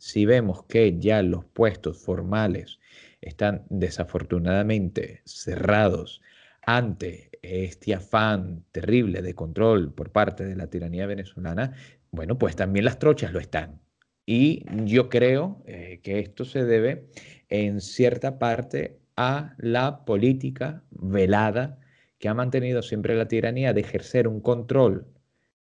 si 0.00 0.24
vemos 0.24 0.64
que 0.64 0.98
ya 0.98 1.22
los 1.22 1.44
puestos 1.44 1.98
formales 1.98 2.80
están 3.20 3.66
desafortunadamente 3.68 5.20
cerrados 5.26 6.22
ante 6.62 7.30
este 7.42 7.94
afán 7.94 8.64
terrible 8.72 9.20
de 9.20 9.34
control 9.34 9.92
por 9.92 10.10
parte 10.10 10.46
de 10.46 10.56
la 10.56 10.68
tiranía 10.68 11.06
venezolana, 11.06 11.74
bueno, 12.12 12.38
pues 12.38 12.56
también 12.56 12.86
las 12.86 12.98
trochas 12.98 13.32
lo 13.34 13.40
están. 13.40 13.78
Y 14.24 14.64
yo 14.86 15.10
creo 15.10 15.62
eh, 15.66 16.00
que 16.02 16.18
esto 16.18 16.46
se 16.46 16.64
debe 16.64 17.10
en 17.50 17.82
cierta 17.82 18.38
parte 18.38 19.00
a 19.16 19.54
la 19.58 20.06
política 20.06 20.82
velada 20.92 21.78
que 22.18 22.30
ha 22.30 22.34
mantenido 22.34 22.80
siempre 22.82 23.14
la 23.16 23.28
tiranía 23.28 23.74
de 23.74 23.82
ejercer 23.82 24.28
un 24.28 24.40
control 24.40 25.06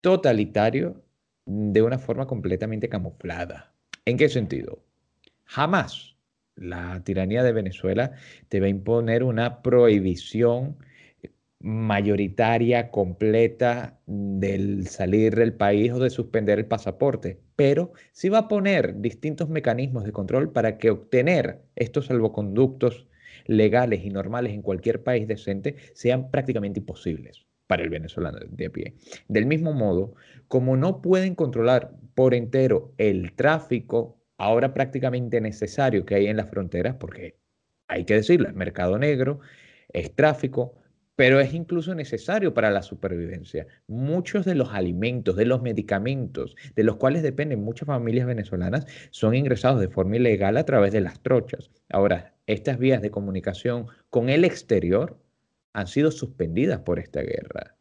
totalitario 0.01 1.05
de 1.45 1.83
una 1.83 2.01
forma 2.01 2.27
completamente 2.27 2.89
camuflada. 2.89 3.76
¿En 4.09 4.17
qué 4.19 4.29
sentido? 4.29 4.85
Jamás 5.47 6.17
la 6.55 7.03
tiranía 7.03 7.43
de 7.43 7.53
Venezuela 7.53 8.13
te 8.49 8.61
va 8.61 8.67
a 8.67 8.69
imponer 8.69 9.25
una 9.25 9.63
prohibición 9.63 10.77
mayoritaria, 11.59 12.93
completa 12.93 13.99
del 14.07 14.87
salir 14.87 15.35
del 15.35 15.55
país 15.55 15.91
o 15.91 15.99
de 15.99 16.11
suspender 16.11 16.61
el 16.61 16.67
pasaporte, 16.67 17.41
pero 17.57 17.93
sí 18.13 18.29
va 18.29 18.39
a 18.39 18.49
poner 18.49 19.01
distintos 19.01 19.49
mecanismos 19.49 20.05
de 20.05 20.13
control 20.13 20.53
para 20.53 20.79
que 20.79 20.91
obtener 20.91 21.63
estos 21.75 22.07
salvoconductos 22.07 23.09
legales 23.47 24.05
y 24.05 24.11
normales 24.11 24.53
en 24.53 24.63
cualquier 24.63 25.03
país 25.03 25.27
decente 25.27 25.75
sean 25.95 26.31
prácticamente 26.31 26.79
imposibles 26.79 27.47
para 27.67 27.83
el 27.83 27.91
venezolano 27.91 28.39
de 28.49 28.71
pie. 28.71 28.95
Del 29.29 29.47
mismo 29.47 29.73
modo, 29.73 30.15
como 30.49 30.77
no 30.77 31.03
pueden 31.03 31.35
controlar 31.35 31.93
por 32.15 32.35
entero 32.35 32.95
el 32.99 33.33
tráfico 33.35 34.17
ahora 34.39 34.75
prácticamente 34.75 35.41
necesario 35.41 36.05
que 36.05 36.15
hay 36.15 36.27
en 36.27 36.37
las 36.37 36.51
fronteras, 36.51 36.97
porque 36.97 37.39
hay 37.89 38.05
que 38.05 38.15
decirlo, 38.15 38.49
el 38.49 38.55
mercado 38.55 38.99
negro, 38.99 39.41
es 39.93 40.15
tráfico, 40.15 40.75
pero 41.15 41.41
es 41.41 41.55
incluso 41.55 41.95
necesario 41.95 42.53
para 42.53 42.71
la 42.71 42.83
supervivencia. 42.83 43.67
Muchos 43.87 44.45
de 44.45 44.55
los 44.55 44.75
alimentos, 44.75 45.37
de 45.37 45.47
los 45.47 45.63
medicamentos, 45.63 46.55
de 46.75 46.85
los 46.85 46.97
cuales 46.97 47.23
dependen 47.23 47.65
muchas 47.65 47.87
familias 47.87 48.27
venezolanas, 48.27 48.87
son 49.11 49.35
ingresados 49.35 49.81
de 49.81 49.89
forma 49.89 50.17
ilegal 50.17 50.57
a 50.59 50.65
través 50.65 50.93
de 50.93 51.01
las 51.01 51.23
trochas. 51.23 51.71
Ahora, 51.89 52.35
estas 52.47 52.79
vías 52.79 53.01
de 53.01 53.11
comunicación 53.11 53.87
con 54.11 54.29
el 54.29 54.45
exterior 54.45 55.19
han 55.77 55.89
sido 55.89 56.11
suspendidas 56.11 56.81
por 56.81 56.99
esta 56.99 57.21
guerra, 57.21 57.77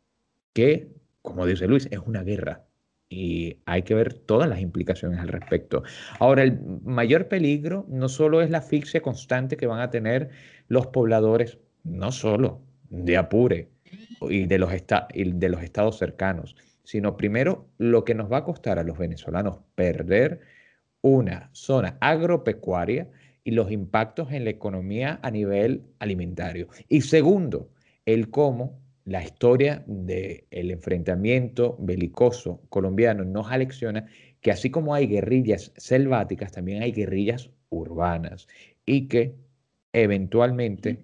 que, 0.52 0.90
como 1.22 1.46
dice 1.46 1.66
Luis, 1.66 1.88
es 1.92 2.00
una 2.00 2.24
guerra 2.24 2.66
y 3.08 3.62
hay 3.66 3.84
que 3.84 3.96
ver 3.96 4.14
todas 4.14 4.50
las 4.50 4.60
implicaciones 4.60 5.18
al 5.18 5.30
respecto. 5.30 5.82
Ahora, 6.20 6.44
el 6.44 6.60
mayor 6.84 7.30
peligro 7.30 7.86
no 7.88 8.10
solo 8.10 8.42
es 8.42 8.50
la 8.50 8.58
asfixia 8.58 9.02
constante 9.02 9.56
que 9.56 9.66
van 9.66 9.80
a 9.80 9.92
tener 9.92 10.30
los 10.68 10.88
pobladores, 10.88 11.58
no 11.86 12.12
solo 12.12 12.60
de 12.90 13.16
Apure 13.16 13.70
y 14.24 14.46
de 14.46 14.58
los, 14.58 14.72
y 15.14 15.32
de 15.32 15.50
los 15.50 15.64
estados 15.64 15.98
cercanos, 15.98 16.58
sino 16.84 17.16
primero 17.16 17.70
lo 17.78 18.04
que 18.04 18.14
nos 18.14 18.30
va 18.30 18.40
a 18.40 18.44
costar 18.44 18.78
a 18.78 18.84
los 18.84 18.98
venezolanos 18.98 19.60
perder 19.76 20.42
una 21.00 21.50
zona 21.54 21.98
agropecuaria 22.02 23.08
y 23.46 23.52
los 23.52 23.72
impactos 23.72 24.34
en 24.34 24.44
la 24.44 24.50
economía 24.50 25.18
a 25.22 25.32
nivel 25.32 25.84
alimentario. 26.00 26.68
Y 26.90 27.02
segundo, 27.02 27.70
el 28.06 28.30
cómo 28.30 28.80
la 29.06 29.24
historia 29.24 29.84
del 29.88 30.72
enfrentamiento 30.72 31.78
belicoso 31.80 32.62
colombiano 32.70 33.24
nos 33.24 33.52
alecciona 33.52 34.08
que 34.42 34.52
así 34.52 34.70
como 34.72 34.94
hay 34.94 35.08
guerrillas 35.08 35.72
selváticas, 35.78 36.52
también 36.52 36.82
hay 36.82 36.92
guerrillas 36.92 37.50
urbanas 37.70 38.48
y 38.86 39.08
que 39.08 39.36
eventualmente 39.94 41.04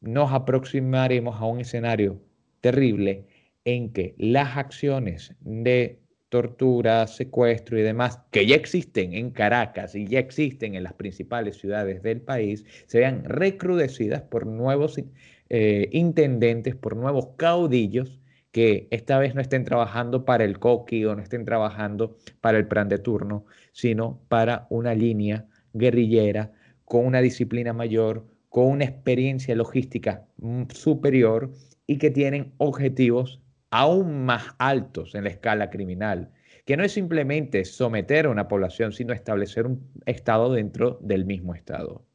nos 0.00 0.32
aproximaremos 0.32 1.40
a 1.40 1.44
un 1.46 1.60
escenario 1.60 2.20
terrible 2.60 3.24
en 3.64 3.92
que 3.92 4.14
las 4.18 4.56
acciones 4.56 5.34
de 5.40 6.00
tortura, 6.28 7.06
secuestro 7.06 7.78
y 7.78 7.82
demás, 7.82 8.20
que 8.30 8.46
ya 8.46 8.54
existen 8.54 9.14
en 9.14 9.30
Caracas 9.30 9.94
y 9.94 10.06
ya 10.06 10.18
existen 10.18 10.74
en 10.74 10.82
las 10.82 10.92
principales 10.92 11.56
ciudades 11.56 12.02
del 12.02 12.20
país, 12.20 12.64
se 12.86 12.98
vean 12.98 13.24
recrudecidas 13.24 14.22
por 14.22 14.46
nuevos 14.46 15.00
eh, 15.50 15.88
intendentes, 15.92 16.76
por 16.76 16.96
nuevos 16.96 17.30
caudillos 17.36 18.20
que 18.52 18.88
esta 18.90 19.18
vez 19.18 19.34
no 19.34 19.40
estén 19.40 19.64
trabajando 19.64 20.24
para 20.24 20.44
el 20.44 20.58
coqui 20.58 21.04
o 21.04 21.14
no 21.14 21.22
estén 21.22 21.44
trabajando 21.44 22.16
para 22.40 22.58
el 22.58 22.66
plan 22.66 22.88
de 22.88 22.98
turno, 22.98 23.46
sino 23.72 24.20
para 24.28 24.66
una 24.70 24.94
línea 24.94 25.46
guerrillera 25.74 26.52
con 26.84 27.06
una 27.06 27.20
disciplina 27.20 27.72
mayor, 27.72 28.26
con 28.48 28.66
una 28.66 28.84
experiencia 28.84 29.54
logística 29.54 30.26
mm, 30.38 30.64
superior 30.70 31.52
y 31.86 31.98
que 31.98 32.10
tienen 32.10 32.54
objetivos 32.58 33.42
aún 33.70 34.24
más 34.24 34.54
altos 34.58 35.14
en 35.14 35.24
la 35.24 35.30
escala 35.30 35.70
criminal, 35.70 36.30
que 36.64 36.76
no 36.76 36.84
es 36.84 36.92
simplemente 36.92 37.64
someter 37.64 38.26
a 38.26 38.30
una 38.30 38.48
población, 38.48 38.92
sino 38.92 39.12
establecer 39.12 39.66
un 39.66 39.90
Estado 40.06 40.52
dentro 40.52 40.98
del 41.02 41.26
mismo 41.26 41.54
Estado. 41.54 42.07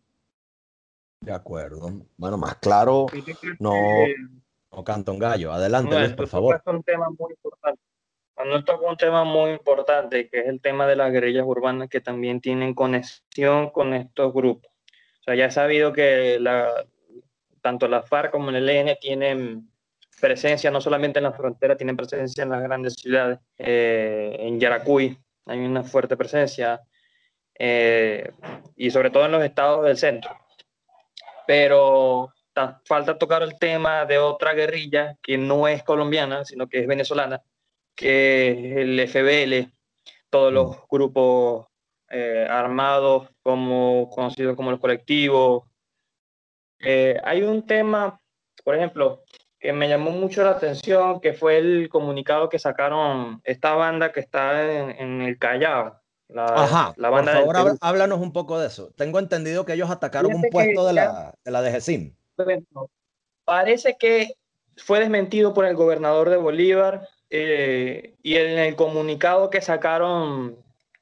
De 1.24 1.32
acuerdo. 1.32 1.90
Bueno, 2.18 2.38
más 2.38 2.56
claro, 2.56 3.06
no, 3.60 3.74
no 4.72 4.84
canta 4.84 5.14
un 5.14 5.20
gallo. 5.20 5.54
Adelante, 5.54 5.98
Luis, 5.98 6.12
por 6.14 6.28
favor. 6.28 6.56
Es 6.56 6.62
un 6.74 6.84
tema 6.84 7.08
muy 7.18 7.32
importante. 7.32 7.82
Cuando 8.34 8.64
toca 8.66 8.86
un 8.90 8.98
tema 8.98 9.24
muy 9.24 9.52
importante, 9.52 10.28
que 10.28 10.40
es 10.40 10.48
el 10.48 10.60
tema 10.60 10.86
de 10.86 10.98
las 10.98 11.14
guerrillas 11.14 11.46
urbanas, 11.46 11.88
que 11.88 12.02
también 12.02 12.42
tienen 12.42 12.74
conexión 12.74 13.70
con 13.70 13.94
estos 13.94 14.34
grupos. 14.34 14.70
O 15.22 15.24
sea, 15.24 15.36
ya 15.36 15.46
he 15.46 15.52
sabido 15.52 15.94
que 15.94 16.40
la, 16.42 16.70
tanto 17.62 17.88
la 17.88 18.04
FARC 18.04 18.30
como 18.30 18.50
el 18.50 18.68
ELN 18.68 18.98
tienen 19.00 19.70
presencia 20.20 20.72
no 20.72 20.82
solamente 20.82 21.20
en 21.20 21.24
la 21.24 21.32
frontera, 21.32 21.78
tienen 21.78 21.96
presencia 21.96 22.44
en 22.44 22.50
las 22.50 22.62
grandes 22.62 22.96
ciudades. 22.96 23.40
Eh, 23.58 24.36
en 24.40 24.60
Yaracuy 24.60 25.18
hay 25.46 25.60
una 25.60 25.84
fuerte 25.84 26.18
presencia 26.18 26.82
eh, 27.58 28.30
y 28.76 28.92
sobre 28.92 29.10
todo 29.10 29.26
en 29.26 29.32
los 29.32 29.44
estados 29.44 29.86
del 29.86 29.98
centro. 29.98 30.43
Pero 31.48 32.34
falta 32.86 33.18
tocar 33.18 33.44
el 33.44 33.58
tema 33.58 34.06
de 34.06 34.20
otra 34.20 34.54
guerrilla 34.54 35.18
que 35.22 35.38
no 35.38 35.68
es 35.68 35.84
colombiana, 35.84 36.46
sino 36.46 36.68
que 36.68 36.80
es 36.80 36.88
venezolana, 36.88 37.42
que 37.96 38.52
es 38.52 38.78
el 38.78 39.08
FBL, 39.08 39.74
todos 40.30 40.54
los 40.54 40.78
mm. 40.78 40.80
grupos 40.90 41.68
eh, 42.10 42.46
armados, 42.50 43.30
como, 43.42 44.10
conocidos 44.10 44.56
como 44.56 44.72
los 44.72 44.80
colectivos. 44.80 45.64
Eh, 46.80 47.20
hay 47.24 47.42
un 47.42 47.66
tema, 47.66 48.20
por 48.64 48.76
ejemplo, 48.76 49.24
que 49.60 49.74
me 49.74 49.88
llamó 49.88 50.12
mucho 50.12 50.44
la 50.44 50.52
atención, 50.52 51.22
que 51.22 51.34
fue 51.34 51.58
el 51.58 51.88
comunicado 51.90 52.50
que 52.50 52.60
sacaron 52.60 53.42
esta 53.46 53.74
banda 53.76 54.12
que 54.12 54.20
está 54.20 54.92
en, 55.00 55.22
el 55.22 55.40
Callao. 55.40 56.03
La, 56.34 56.46
Ajá, 56.46 56.94
la 56.98 57.12
banda 57.12 57.44
por 57.44 57.56
favor, 57.56 57.78
háblanos 57.80 58.20
un 58.20 58.34
poco 58.34 58.60
de 58.60 58.66
eso. 58.66 58.92
Tengo 58.96 59.20
entendido 59.20 59.66
que 59.66 59.74
ellos 59.74 59.92
atacaron 59.92 60.34
un 60.34 60.42
puesto 60.52 60.88
de 60.88 60.94
la, 60.94 61.36
de 61.46 61.52
la 61.52 61.62
DGCIM. 61.62 62.16
Parece 63.46 63.98
que 64.00 64.34
fue 64.78 65.00
desmentido 65.00 65.54
por 65.54 65.66
el 65.66 65.76
gobernador 65.76 66.32
de 66.32 66.38
Bolívar 66.38 67.08
eh, 67.30 68.16
y 68.24 68.36
en 68.38 68.58
el 68.58 68.76
comunicado 68.76 69.52
que 69.52 69.62
sacaron 69.62 70.58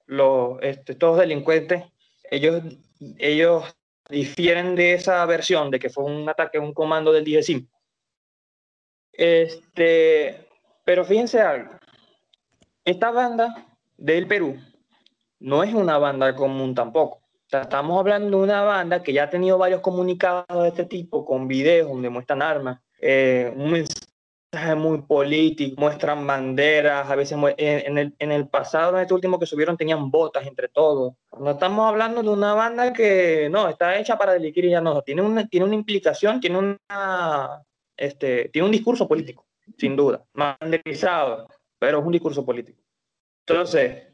los, 0.06 0.58
este, 0.62 0.92
estos 0.92 1.18
delincuentes, 1.18 1.86
ellos, 2.30 2.62
ellos 3.18 3.64
difieren 4.10 4.76
de 4.76 4.96
esa 4.96 5.26
versión 5.26 5.72
de 5.72 5.80
que 5.80 5.90
fue 5.90 6.04
un 6.04 6.28
ataque, 6.28 6.60
un 6.60 6.74
comando 6.74 7.14
del 7.14 7.24
DGCIM. 7.24 7.66
Este, 9.14 10.46
pero 10.84 11.06
fíjense 11.06 11.40
algo, 11.40 11.72
esta 12.84 13.12
banda 13.12 13.66
del 13.96 14.28
Perú 14.28 14.60
no 15.42 15.64
es 15.64 15.74
una 15.74 15.98
banda 15.98 16.36
común 16.36 16.74
tampoco. 16.74 17.22
estamos 17.52 18.00
hablando 18.00 18.38
de 18.38 18.44
una 18.44 18.62
banda 18.62 19.04
que 19.04 19.12
ya 19.14 19.24
ha 19.24 19.30
tenido 19.30 19.58
varios 19.58 19.82
comunicados 19.82 20.64
de 20.64 20.70
este 20.70 20.86
tipo, 20.86 21.26
con 21.26 21.48
videos 21.48 21.90
donde 21.90 22.10
muestran 22.10 22.42
armas, 22.42 22.80
eh, 23.00 23.52
un 23.56 23.74
muy 24.78 25.02
político, 25.02 25.80
muestran 25.80 26.28
banderas, 26.28 27.10
a 27.10 27.16
veces 27.16 27.38
en, 27.58 27.98
el, 27.98 28.14
en 28.20 28.32
el 28.32 28.50
pasado, 28.50 28.96
en 28.96 29.04
este 29.04 29.14
último 29.14 29.40
que 29.40 29.46
subieron, 29.46 29.78
tenían 29.78 30.12
botas 30.12 30.46
entre 30.46 30.68
todos. 30.68 31.14
No 31.40 31.52
estamos 31.52 31.88
hablando 31.88 32.22
de 32.22 32.30
una 32.30 32.54
banda 32.54 32.92
que 32.92 33.48
no, 33.50 33.70
está 33.70 33.98
hecha 33.98 34.18
para 34.18 34.34
delinquir 34.34 34.66
y 34.66 34.72
ya 34.72 34.82
no, 34.82 35.02
tiene 35.04 35.22
una, 35.22 35.48
tiene 35.48 35.66
una 35.66 35.76
implicación, 35.76 36.42
tiene, 36.42 36.58
una, 36.58 37.64
este, 37.96 38.50
tiene 38.50 38.66
un 38.66 38.74
discurso 38.74 39.08
político, 39.08 39.46
sin 39.78 39.96
duda, 39.96 40.24
banderizado, 40.34 41.48
pero 41.80 42.00
es 42.00 42.06
un 42.06 42.12
discurso 42.12 42.46
político. 42.46 42.82
Entonces, 43.48 44.11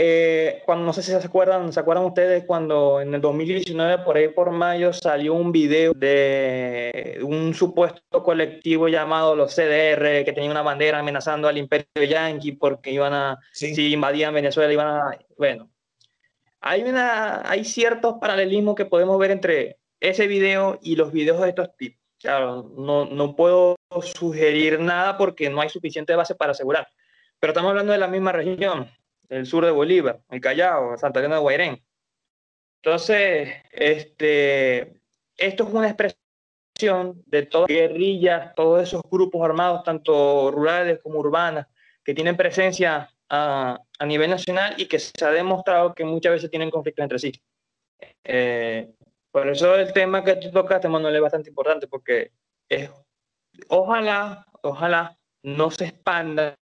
eh, 0.00 0.62
cuando 0.64 0.86
no 0.86 0.92
sé 0.92 1.02
si 1.02 1.10
se 1.10 1.16
acuerdan, 1.16 1.72
¿se 1.72 1.80
acuerdan 1.80 2.04
ustedes 2.04 2.44
cuando 2.44 3.00
en 3.00 3.12
el 3.12 3.20
2019, 3.20 4.04
por 4.04 4.16
ahí 4.16 4.28
por 4.28 4.52
mayo, 4.52 4.92
salió 4.92 5.34
un 5.34 5.50
video 5.50 5.92
de 5.92 7.18
un 7.24 7.52
supuesto 7.52 8.22
colectivo 8.22 8.86
llamado 8.86 9.34
los 9.34 9.56
CDR 9.56 10.24
que 10.24 10.32
tenía 10.32 10.52
una 10.52 10.62
bandera 10.62 11.00
amenazando 11.00 11.48
al 11.48 11.58
imperio 11.58 11.88
yanqui 11.96 12.52
porque 12.52 12.92
iban 12.92 13.12
a, 13.12 13.38
si 13.50 13.92
invadían 13.92 14.32
Venezuela, 14.32 14.72
iban 14.72 14.86
a, 14.86 15.18
bueno, 15.36 15.68
hay, 16.60 16.82
una, 16.82 17.50
hay 17.50 17.64
ciertos 17.64 18.18
paralelismos 18.20 18.76
que 18.76 18.86
podemos 18.86 19.18
ver 19.18 19.32
entre 19.32 19.78
ese 19.98 20.28
video 20.28 20.78
y 20.80 20.94
los 20.94 21.10
videos 21.10 21.40
de 21.40 21.48
estos 21.48 21.76
tipos. 21.76 22.00
Claro, 22.20 22.72
no, 22.76 23.04
no 23.06 23.34
puedo 23.34 23.74
sugerir 24.02 24.78
nada 24.78 25.18
porque 25.18 25.50
no 25.50 25.60
hay 25.60 25.70
suficiente 25.70 26.14
base 26.14 26.36
para 26.36 26.52
asegurar. 26.52 26.86
Pero 27.40 27.50
estamos 27.50 27.70
hablando 27.70 27.92
de 27.92 27.98
la 27.98 28.08
misma 28.08 28.30
región, 28.30 28.88
el 29.28 29.46
sur 29.46 29.64
de 29.64 29.70
Bolívar, 29.70 30.20
el 30.30 30.40
Callao, 30.40 30.96
Santa 30.96 31.20
Elena 31.20 31.36
de 31.36 31.40
Guairén. 31.40 31.84
Entonces, 32.82 33.50
este, 33.72 35.00
esto 35.36 35.64
es 35.64 35.74
una 35.74 35.88
expresión 35.88 37.22
de 37.26 37.46
todas 37.46 37.68
las 37.68 37.76
guerrillas, 37.76 38.54
todos 38.54 38.82
esos 38.82 39.02
grupos 39.10 39.44
armados, 39.44 39.82
tanto 39.82 40.50
rurales 40.50 41.00
como 41.02 41.18
urbanas, 41.18 41.66
que 42.04 42.14
tienen 42.14 42.36
presencia 42.36 43.08
a, 43.28 43.78
a 43.98 44.06
nivel 44.06 44.30
nacional 44.30 44.74
y 44.78 44.86
que 44.86 44.98
se 44.98 45.24
ha 45.24 45.30
demostrado 45.30 45.94
que 45.94 46.04
muchas 46.04 46.32
veces 46.32 46.50
tienen 46.50 46.70
conflictos 46.70 47.02
entre 47.02 47.18
sí. 47.18 47.32
Eh, 48.24 48.90
por 49.30 49.48
eso 49.48 49.74
el 49.74 49.92
tema 49.92 50.24
que 50.24 50.36
tú 50.36 50.50
tocaste, 50.50 50.88
Manuel, 50.88 51.16
es 51.16 51.22
bastante 51.22 51.50
importante 51.50 51.86
porque 51.86 52.32
es, 52.68 52.90
ojalá, 53.68 54.46
ojalá 54.62 55.18
no 55.42 55.70
se 55.70 55.86
expanda 55.86 56.54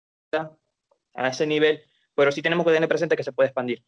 a 1.14 1.29
ese 1.29 1.46
nivel, 1.46 1.83
pero 2.16 2.33
sí 2.33 2.42
tenemos 2.42 2.66
que 2.66 2.72
tener 2.72 2.88
presente 2.88 3.16
que 3.16 3.22
se 3.22 3.33
puede 3.33 3.48
expandir. 3.48 3.85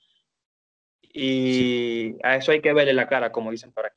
Y 1.13 2.15
a 2.23 2.37
eso 2.37 2.53
hay 2.53 2.61
que 2.61 2.73
verle 2.73 2.93
la 2.93 3.09
cara, 3.09 3.33
como 3.33 3.51
dicen 3.51 3.73
por 3.73 3.87
aquí. 3.87 3.97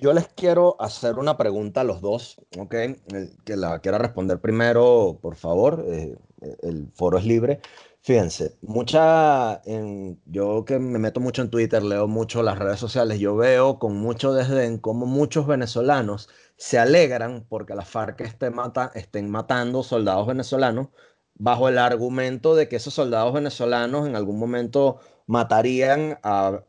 Yo 0.00 0.12
les 0.12 0.28
quiero 0.28 0.76
hacer 0.78 1.16
una 1.16 1.36
pregunta 1.36 1.80
a 1.80 1.84
los 1.84 2.00
dos, 2.00 2.36
¿ok? 2.58 2.74
Eh, 2.74 2.96
que 3.44 3.56
la 3.56 3.80
quiera 3.80 3.98
responder 3.98 4.40
primero, 4.40 5.18
por 5.20 5.34
favor. 5.34 5.84
Eh, 5.88 6.16
el 6.62 6.88
foro 6.94 7.18
es 7.18 7.24
libre. 7.24 7.60
Fíjense, 8.00 8.56
mucha, 8.62 9.60
en, 9.64 10.20
yo 10.26 10.64
que 10.64 10.78
me 10.78 11.00
meto 11.00 11.18
mucho 11.18 11.42
en 11.42 11.50
Twitter, 11.50 11.82
leo 11.82 12.06
mucho 12.06 12.42
las 12.42 12.56
redes 12.56 12.78
sociales, 12.78 13.18
yo 13.18 13.34
veo 13.34 13.80
con 13.80 13.96
mucho 13.96 14.32
desdén 14.32 14.78
cómo 14.78 15.06
muchos 15.06 15.48
venezolanos 15.48 16.28
se 16.56 16.78
alegran 16.78 17.46
porque 17.48 17.74
las 17.74 17.88
FARC 17.88 18.20
estén, 18.20 18.54
mata, 18.54 18.92
estén 18.94 19.28
matando 19.28 19.82
soldados 19.82 20.28
venezolanos 20.28 20.90
bajo 21.38 21.68
el 21.68 21.78
argumento 21.78 22.54
de 22.54 22.68
que 22.68 22.76
esos 22.76 22.94
soldados 22.94 23.32
venezolanos 23.32 24.06
en 24.06 24.16
algún 24.16 24.38
momento 24.38 25.00
matarían 25.26 26.18
a, 26.22 26.62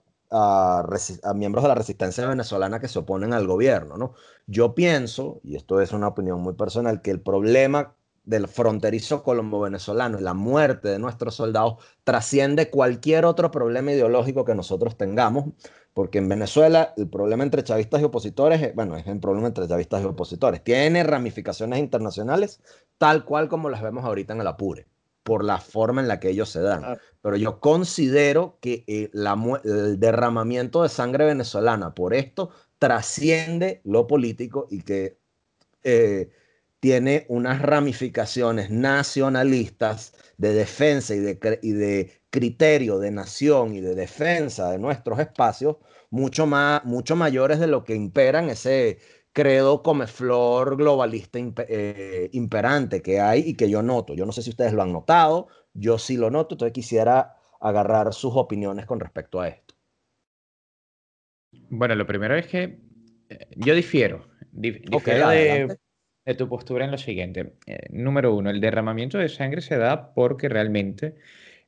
miembros 1.35 1.63
de 1.63 1.69
la 1.69 1.75
resistencia 1.75 2.27
venezolana 2.27 2.79
que 2.79 2.89
se 2.89 2.99
oponen 2.99 3.33
al 3.33 3.47
gobierno, 3.47 3.97
¿no? 3.97 4.13
Yo 4.45 4.75
pienso, 4.75 5.39
y 5.43 5.55
esto 5.55 5.79
es 5.79 5.93
una 5.93 6.07
opinión 6.07 6.41
muy 6.41 6.53
personal, 6.53 7.01
que 7.01 7.11
el 7.11 7.21
problema 7.21 7.95
del 8.25 8.49
fronterizo 8.49 9.23
colombo-venezolano 9.23 10.19
y 10.19 10.21
la 10.21 10.33
muerte 10.33 10.89
de 10.89 10.99
nuestros 10.99 11.35
soldados 11.35 11.77
trasciende 12.03 12.69
cualquier 12.69 13.23
otro 13.23 13.51
problema 13.51 13.93
ideológico 13.93 14.43
que 14.43 14.53
nosotros 14.53 14.97
tengamos, 14.97 15.45
porque 15.93 16.17
en 16.17 16.27
Venezuela 16.27 16.93
el 16.97 17.07
problema 17.07 17.45
entre 17.45 17.63
chavistas 17.63 18.01
y 18.01 18.03
opositores, 18.03 18.61
eh, 18.61 18.73
bueno, 18.75 18.97
es 18.97 19.07
el 19.07 19.21
problema 19.21 19.47
entre 19.47 19.65
chavistas 19.65 20.03
y 20.03 20.05
opositores, 20.05 20.61
tiene 20.61 21.03
ramificaciones 21.03 21.79
internacionales 21.79 22.59
tal 22.97 23.25
cual 23.25 23.47
como 23.47 23.69
las 23.69 23.81
vemos 23.81 24.05
ahorita 24.05 24.33
en 24.33 24.41
el 24.41 24.47
Apure, 24.47 24.87
por 25.23 25.43
la 25.43 25.59
forma 25.59 26.01
en 26.01 26.07
la 26.07 26.19
que 26.19 26.29
ellos 26.29 26.49
se 26.49 26.61
dan. 26.61 26.83
Ah. 26.83 26.97
Pero 27.21 27.35
yo 27.35 27.59
considero 27.59 28.57
que 28.61 28.83
eh, 28.87 29.09
el 29.13 29.99
derramamiento 29.99 30.83
de 30.83 30.89
sangre 30.89 31.25
venezolana 31.25 31.93
por 31.93 32.13
esto 32.13 32.49
trasciende 32.79 33.81
lo 33.83 34.07
político 34.07 34.67
y 34.69 34.81
que... 34.81 35.17
Eh, 35.83 36.29
tiene 36.79 37.25
unas 37.27 37.61
ramificaciones 37.61 38.69
nacionalistas 38.69 40.13
de 40.37 40.53
defensa 40.53 41.15
y 41.15 41.19
de, 41.19 41.59
y 41.63 41.71
de 41.71 42.21
criterio 42.29 42.99
de 42.99 43.11
nación 43.11 43.73
y 43.73 43.81
de 43.81 43.95
defensa 43.95 44.71
de 44.71 44.77
nuestros 44.77 45.19
espacios 45.19 45.77
mucho, 46.09 46.45
más, 46.45 46.85
mucho 46.85 47.15
mayores 47.15 47.59
de 47.59 47.67
lo 47.67 47.83
que 47.83 47.95
imperan 47.95 48.49
ese 48.49 48.99
credo 49.37 49.83
comeflor 49.83 50.77
globalista 50.77 51.37
eh, 51.67 52.27
imperante 52.33 53.03
que 53.03 53.19
hay 53.19 53.41
y 53.45 53.53
que 53.53 53.69
yo 53.69 53.83
noto. 53.83 54.15
Yo 54.15 54.25
no 54.25 54.31
sé 54.31 54.41
si 54.41 54.49
ustedes 54.49 54.73
lo 54.73 54.81
han 54.81 54.91
notado, 54.91 55.47
yo 55.75 55.99
sí 55.99 56.17
lo 56.17 56.31
noto, 56.31 56.55
entonces 56.55 56.73
quisiera 56.73 57.35
agarrar 57.61 58.15
sus 58.15 58.35
opiniones 58.35 58.87
con 58.87 58.99
respecto 58.99 59.39
a 59.39 59.49
esto. 59.49 59.75
Bueno, 61.69 61.93
lo 61.93 62.07
primero 62.07 62.35
es 62.35 62.47
que 62.47 62.79
eh, 63.29 63.47
yo 63.55 63.75
difiero. 63.75 64.27
difiero 64.51 65.29
de, 65.29 65.77
de 66.25 66.33
tu 66.33 66.49
postura 66.49 66.85
en 66.85 66.89
lo 66.89 66.97
siguiente. 66.97 67.57
Eh, 67.67 67.89
número 67.91 68.33
uno, 68.33 68.49
el 68.49 68.59
derramamiento 68.59 69.19
de 69.19 69.29
sangre 69.29 69.61
se 69.61 69.77
da 69.77 70.15
porque 70.15 70.49
realmente 70.49 71.13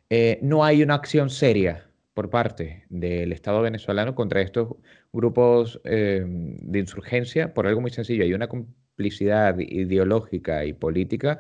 eh, 0.10 0.40
no 0.42 0.66
hay 0.66 0.82
una 0.82 0.96
acción 0.96 1.30
seria 1.30 1.89
por 2.20 2.30
parte 2.30 2.84
del 2.90 3.32
Estado 3.32 3.62
venezolano 3.62 4.14
contra 4.14 4.42
estos 4.42 4.76
grupos 5.14 5.80
eh, 5.86 6.22
de 6.28 6.80
insurgencia 6.80 7.54
por 7.54 7.66
algo 7.66 7.80
muy 7.80 7.92
sencillo. 7.92 8.26
Hay 8.26 8.34
una 8.34 8.50
complicidad 8.50 9.58
ideológica 9.58 10.66
y 10.66 10.74
política 10.74 11.40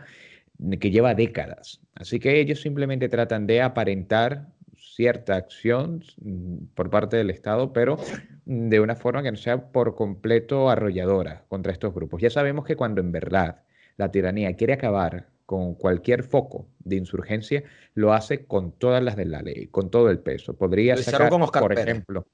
que 0.79 0.89
lleva 0.89 1.15
décadas. 1.15 1.81
Así 1.95 2.17
que 2.21 2.39
ellos 2.39 2.61
simplemente 2.61 3.09
tratan 3.09 3.45
de 3.45 3.61
aparentar 3.61 4.53
cierta 4.77 5.35
acción 5.35 6.01
mm, 6.21 6.67
por 6.75 6.89
parte 6.89 7.17
del 7.17 7.29
Estado, 7.29 7.73
pero 7.73 7.97
de 8.45 8.79
una 8.79 8.95
forma 8.95 9.21
que 9.21 9.31
no 9.31 9.37
sea 9.37 9.73
por 9.73 9.95
completo 9.95 10.69
arrolladora 10.69 11.43
contra 11.49 11.73
estos 11.73 11.93
grupos. 11.93 12.21
Ya 12.21 12.29
sabemos 12.29 12.63
que 12.63 12.77
cuando 12.77 13.01
en 13.01 13.11
verdad 13.11 13.63
la 13.97 14.11
tiranía 14.11 14.53
quiere 14.53 14.71
acabar 14.71 15.27
con 15.49 15.73
cualquier 15.73 16.21
foco 16.21 16.67
de 16.77 16.97
insurgencia, 16.97 17.63
lo 17.95 18.13
hace 18.13 18.45
con 18.45 18.71
todas 18.71 19.01
las 19.01 19.15
de 19.15 19.25
la 19.25 19.41
ley, 19.41 19.65
con 19.65 19.89
todo 19.89 20.11
el 20.11 20.19
peso. 20.19 20.55
Podría 20.55 20.95
sacar, 20.97 21.27
por 21.27 21.73
ejemplo, 21.73 22.27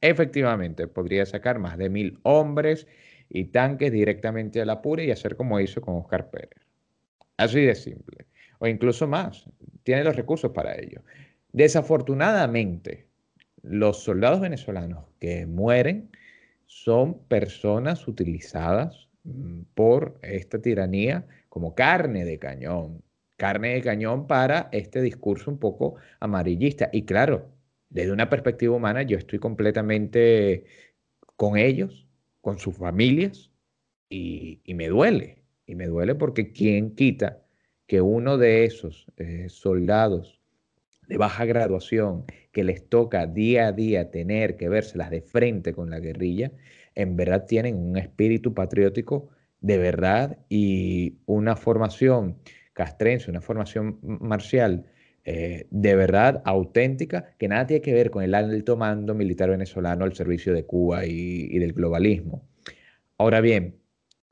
efectivamente, 0.00 0.88
podría 0.88 1.26
sacar 1.26 1.58
más 1.58 1.76
de 1.76 1.90
mil 1.90 2.18
hombres 2.22 2.86
y 3.28 3.44
tanques 3.44 3.92
directamente 3.92 4.62
a 4.62 4.64
la 4.64 4.80
pura 4.80 5.02
y 5.02 5.10
hacer 5.10 5.36
como 5.36 5.60
hizo 5.60 5.82
con 5.82 5.96
Oscar 5.96 6.30
Pérez. 6.30 6.66
Así 7.36 7.60
de 7.60 7.74
simple. 7.74 8.24
O 8.58 8.66
incluso 8.66 9.06
más. 9.06 9.44
Tiene 9.82 10.02
los 10.02 10.16
recursos 10.16 10.52
para 10.52 10.74
ello. 10.74 11.02
Desafortunadamente, 11.52 13.06
los 13.60 14.02
soldados 14.02 14.40
venezolanos 14.40 15.04
que 15.20 15.44
mueren 15.44 16.08
son 16.64 17.18
personas 17.28 18.08
utilizadas 18.08 19.10
mm, 19.24 19.60
por 19.74 20.18
esta 20.22 20.58
tiranía 20.58 21.26
como 21.52 21.74
carne 21.74 22.24
de 22.24 22.38
cañón, 22.38 23.02
carne 23.36 23.74
de 23.74 23.82
cañón 23.82 24.26
para 24.26 24.70
este 24.72 25.02
discurso 25.02 25.50
un 25.50 25.58
poco 25.58 25.96
amarillista. 26.18 26.88
Y 26.94 27.02
claro, 27.02 27.52
desde 27.90 28.10
una 28.10 28.30
perspectiva 28.30 28.74
humana 28.74 29.02
yo 29.02 29.18
estoy 29.18 29.38
completamente 29.38 30.64
con 31.36 31.58
ellos, 31.58 32.08
con 32.40 32.58
sus 32.58 32.78
familias, 32.78 33.50
y, 34.08 34.62
me 34.66 34.88
duele, 34.88 35.44
y 35.66 35.74
me 35.74 35.88
duele 35.88 36.14
porque 36.14 36.52
quién 36.52 36.94
quita 36.94 37.42
que 37.86 38.00
uno 38.00 38.38
de 38.38 38.64
esos 38.64 39.06
eh, 39.18 39.50
soldados 39.50 40.40
de 41.06 41.18
baja 41.18 41.44
graduación 41.44 42.24
que 42.50 42.64
les 42.64 42.88
toca 42.88 43.26
día 43.26 43.66
a 43.66 43.72
día 43.72 44.10
tener 44.10 44.56
que 44.56 44.70
vérselas 44.70 45.10
de 45.10 45.20
frente 45.20 45.74
con 45.74 45.90
la 45.90 46.00
guerrilla, 46.00 46.50
en 46.94 47.14
verdad 47.14 47.44
tienen 47.44 47.76
un 47.76 47.98
espíritu 47.98 48.54
patriótico 48.54 49.28
de 49.62 49.78
verdad 49.78 50.38
y 50.48 51.18
una 51.26 51.56
formación 51.56 52.38
castrense, 52.72 53.30
una 53.30 53.40
formación 53.40 53.98
marcial 54.02 54.84
eh, 55.24 55.66
de 55.70 55.94
verdad 55.94 56.42
auténtica, 56.44 57.34
que 57.38 57.48
nada 57.48 57.66
tiene 57.66 57.82
que 57.82 57.94
ver 57.94 58.10
con 58.10 58.22
el 58.22 58.34
alto 58.34 58.76
mando 58.76 59.14
militar 59.14 59.50
venezolano 59.50 60.04
al 60.04 60.14
servicio 60.14 60.52
de 60.52 60.64
Cuba 60.64 61.06
y, 61.06 61.48
y 61.50 61.58
del 61.58 61.72
globalismo. 61.72 62.42
Ahora 63.18 63.40
bien, 63.40 63.76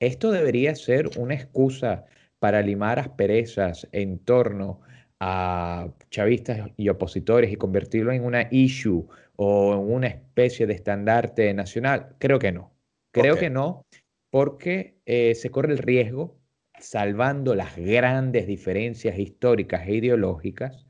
esto 0.00 0.32
debería 0.32 0.74
ser 0.74 1.10
una 1.18 1.34
excusa 1.34 2.06
para 2.38 2.62
limar 2.62 2.98
asperezas 2.98 3.88
en 3.92 4.18
torno 4.18 4.80
a 5.20 5.90
chavistas 6.10 6.70
y 6.76 6.88
opositores 6.88 7.52
y 7.52 7.56
convertirlo 7.56 8.10
en 8.12 8.24
una 8.24 8.48
issue 8.50 9.06
o 9.36 9.74
en 9.74 9.92
una 9.92 10.06
especie 10.08 10.66
de 10.66 10.74
estandarte 10.74 11.52
nacional? 11.54 12.16
Creo 12.18 12.38
que 12.38 12.52
no. 12.52 12.72
Creo 13.12 13.36
que 13.36 13.50
no, 13.50 13.84
porque 14.30 15.00
eh, 15.06 15.34
se 15.34 15.50
corre 15.50 15.72
el 15.72 15.78
riesgo, 15.78 16.38
salvando 16.78 17.54
las 17.54 17.76
grandes 17.76 18.46
diferencias 18.46 19.18
históricas 19.18 19.86
e 19.86 19.94
ideológicas, 19.96 20.86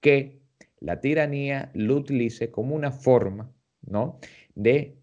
que 0.00 0.40
la 0.80 1.00
tiranía 1.00 1.70
lo 1.74 1.96
utilice 1.96 2.50
como 2.50 2.74
una 2.74 2.92
forma 2.92 3.52
¿no? 3.82 4.18
de 4.54 4.96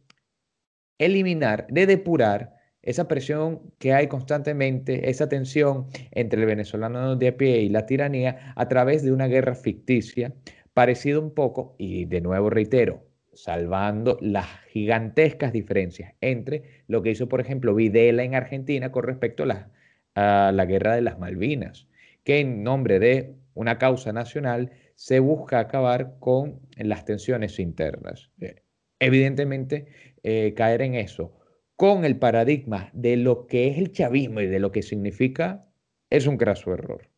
eliminar, 0.97 1.67
de 1.69 1.85
depurar 1.85 2.55
esa 2.81 3.07
presión 3.07 3.73
que 3.77 3.93
hay 3.93 4.07
constantemente, 4.07 5.09
esa 5.09 5.29
tensión 5.29 5.87
entre 6.11 6.41
el 6.41 6.47
venezolano 6.47 7.15
de 7.15 7.27
a 7.27 7.37
pie 7.37 7.61
y 7.61 7.69
la 7.69 7.85
tiranía 7.85 8.53
a 8.55 8.67
través 8.67 9.03
de 9.03 9.11
una 9.11 9.27
guerra 9.27 9.55
ficticia, 9.55 10.33
parecido 10.73 11.21
un 11.21 11.33
poco, 11.33 11.75
y 11.77 12.05
de 12.05 12.21
nuevo 12.21 12.49
reitero, 12.49 13.10
salvando 13.33 14.17
las 14.21 14.47
gigantescas 14.69 15.53
diferencias 15.53 16.13
entre 16.21 16.83
lo 16.87 17.01
que 17.01 17.11
hizo, 17.11 17.29
por 17.29 17.41
ejemplo, 17.41 17.75
Videla 17.75 18.23
en 18.23 18.35
Argentina 18.35 18.91
con 18.91 19.03
respecto 19.03 19.43
a 19.43 19.45
la, 19.45 19.71
a 20.15 20.51
la 20.51 20.65
guerra 20.65 20.95
de 20.95 21.01
las 21.01 21.19
Malvinas, 21.19 21.87
que 22.23 22.39
en 22.39 22.63
nombre 22.63 22.99
de 22.99 23.35
una 23.53 23.77
causa 23.77 24.13
nacional 24.13 24.71
se 24.95 25.19
busca 25.19 25.59
acabar 25.59 26.17
con 26.19 26.59
las 26.77 27.05
tensiones 27.05 27.59
internas. 27.59 28.29
Eh, 28.39 28.63
evidentemente, 28.99 29.87
eh, 30.23 30.53
caer 30.55 30.81
en 30.83 30.95
eso 30.95 31.37
con 31.75 32.05
el 32.05 32.19
paradigma 32.19 32.91
de 32.93 33.17
lo 33.17 33.47
que 33.47 33.67
es 33.67 33.79
el 33.79 33.91
chavismo 33.91 34.41
y 34.41 34.45
de 34.45 34.59
lo 34.59 34.71
que 34.71 34.83
significa 34.83 35.67
es 36.11 36.27
un 36.27 36.37
graso 36.37 36.73
error. 36.73 37.09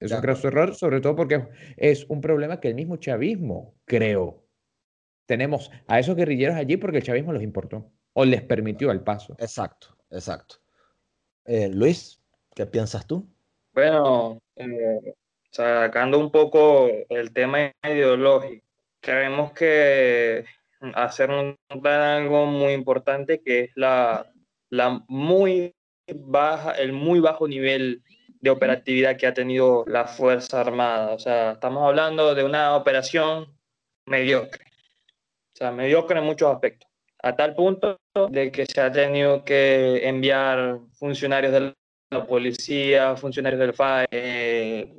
Es 0.00 0.10
un 0.10 0.20
graso 0.20 0.48
error, 0.48 0.74
sobre 0.74 1.00
todo 1.00 1.14
porque 1.14 1.44
es 1.76 2.04
un 2.08 2.20
problema 2.20 2.58
que 2.58 2.68
el 2.68 2.74
mismo 2.74 2.96
chavismo 2.96 3.76
creó. 3.84 4.47
Tenemos 5.28 5.70
a 5.86 5.98
esos 5.98 6.16
guerrilleros 6.16 6.56
allí 6.56 6.78
porque 6.78 6.96
el 6.96 7.02
chavismo 7.02 7.34
los 7.34 7.42
importó 7.42 7.92
o 8.14 8.24
les 8.24 8.40
permitió 8.40 8.90
el 8.90 9.02
paso. 9.02 9.36
Exacto, 9.38 9.94
exacto. 10.10 10.56
Eh, 11.44 11.68
Luis, 11.68 12.18
¿qué 12.54 12.64
piensas 12.64 13.06
tú? 13.06 13.28
Bueno, 13.74 14.38
sacando 15.50 16.18
un 16.18 16.30
poco 16.30 16.88
el 17.10 17.30
tema 17.34 17.70
ideológico, 17.82 18.64
creemos 19.00 19.52
que 19.52 20.46
hacer 20.94 21.30
algo 21.30 22.46
muy 22.46 22.72
importante 22.72 23.42
que 23.42 23.64
es 23.64 23.70
la, 23.74 24.32
la 24.70 25.04
muy 25.08 25.74
baja, 26.14 26.72
el 26.72 26.94
muy 26.94 27.20
bajo 27.20 27.46
nivel 27.46 28.02
de 28.40 28.48
operatividad 28.48 29.18
que 29.18 29.26
ha 29.26 29.34
tenido 29.34 29.84
la 29.86 30.06
Fuerza 30.06 30.62
Armada. 30.62 31.12
O 31.12 31.18
sea, 31.18 31.52
estamos 31.52 31.86
hablando 31.86 32.34
de 32.34 32.44
una 32.44 32.74
operación 32.76 33.54
mediocre. 34.06 34.67
Sea, 35.58 35.72
mediocre 35.72 36.20
en 36.20 36.24
muchos 36.24 36.54
aspectos. 36.54 36.88
A 37.20 37.34
tal 37.34 37.56
punto 37.56 37.98
de 38.30 38.52
que 38.52 38.64
se 38.64 38.80
ha 38.80 38.92
tenido 38.92 39.44
que 39.44 40.06
enviar 40.06 40.78
funcionarios 40.92 41.52
de 41.52 41.74
la 42.10 42.26
policía, 42.28 43.16
funcionarios 43.16 43.58
del 43.58 43.74
FAE, 43.74 44.06
eh, 44.12 44.96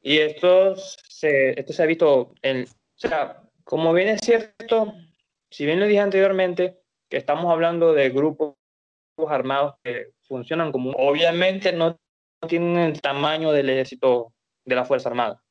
y 0.00 0.16
esto 0.16 0.76
se, 0.76 1.60
esto 1.60 1.74
se 1.74 1.82
ha 1.82 1.84
visto 1.84 2.32
en, 2.40 2.62
o 2.62 2.66
sea, 2.94 3.42
como 3.62 3.92
bien 3.92 4.08
es 4.08 4.20
cierto, 4.22 4.94
si 5.50 5.66
bien 5.66 5.78
lo 5.78 5.86
dije 5.86 6.00
anteriormente, 6.00 6.80
que 7.10 7.18
estamos 7.18 7.52
hablando 7.52 7.92
de 7.92 8.08
grupos 8.08 8.54
armados 9.28 9.74
que 9.84 10.12
funcionan 10.22 10.72
como, 10.72 10.92
obviamente 10.92 11.70
no 11.74 12.00
tienen 12.48 12.78
el 12.78 13.02
tamaño 13.02 13.52
del 13.52 13.68
ejército 13.68 14.32
de 14.64 14.74
la 14.74 14.86
Fuerza 14.86 15.10
Armada. 15.10 15.42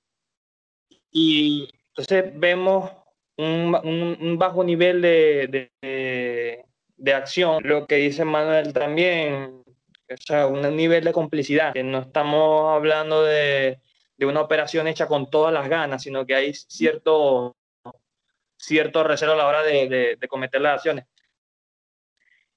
Y 1.11 1.69
entonces 1.89 2.31
vemos 2.39 2.89
un, 3.39 4.17
un, 4.19 4.37
bajo 4.37 4.63
nivel 4.65 5.01
de, 5.01 5.71
de, 5.81 6.65
de, 6.97 7.13
acción, 7.13 7.63
lo 7.63 7.87
que 7.87 7.95
dice 7.95 8.25
Manuel 8.25 8.73
también, 8.73 9.63
o 9.65 10.17
sea, 10.19 10.47
un 10.47 10.61
nivel 10.75 11.05
de 11.05 11.13
complicidad, 11.13 11.71
que 11.71 11.83
no 11.83 11.99
estamos 11.99 12.75
hablando 12.75 13.23
de, 13.23 13.79
de 14.17 14.25
una 14.25 14.41
operación 14.41 14.87
hecha 14.87 15.07
con 15.07 15.29
todas 15.29 15.53
las 15.53 15.69
ganas, 15.69 16.03
sino 16.03 16.25
que 16.25 16.35
hay 16.35 16.53
cierto, 16.53 17.55
cierto 18.57 19.05
recelo 19.05 19.31
a 19.31 19.37
la 19.37 19.47
hora 19.47 19.63
de, 19.63 20.17
de, 20.19 20.27
cometer 20.27 20.59
las 20.59 20.75
acciones. 20.75 21.05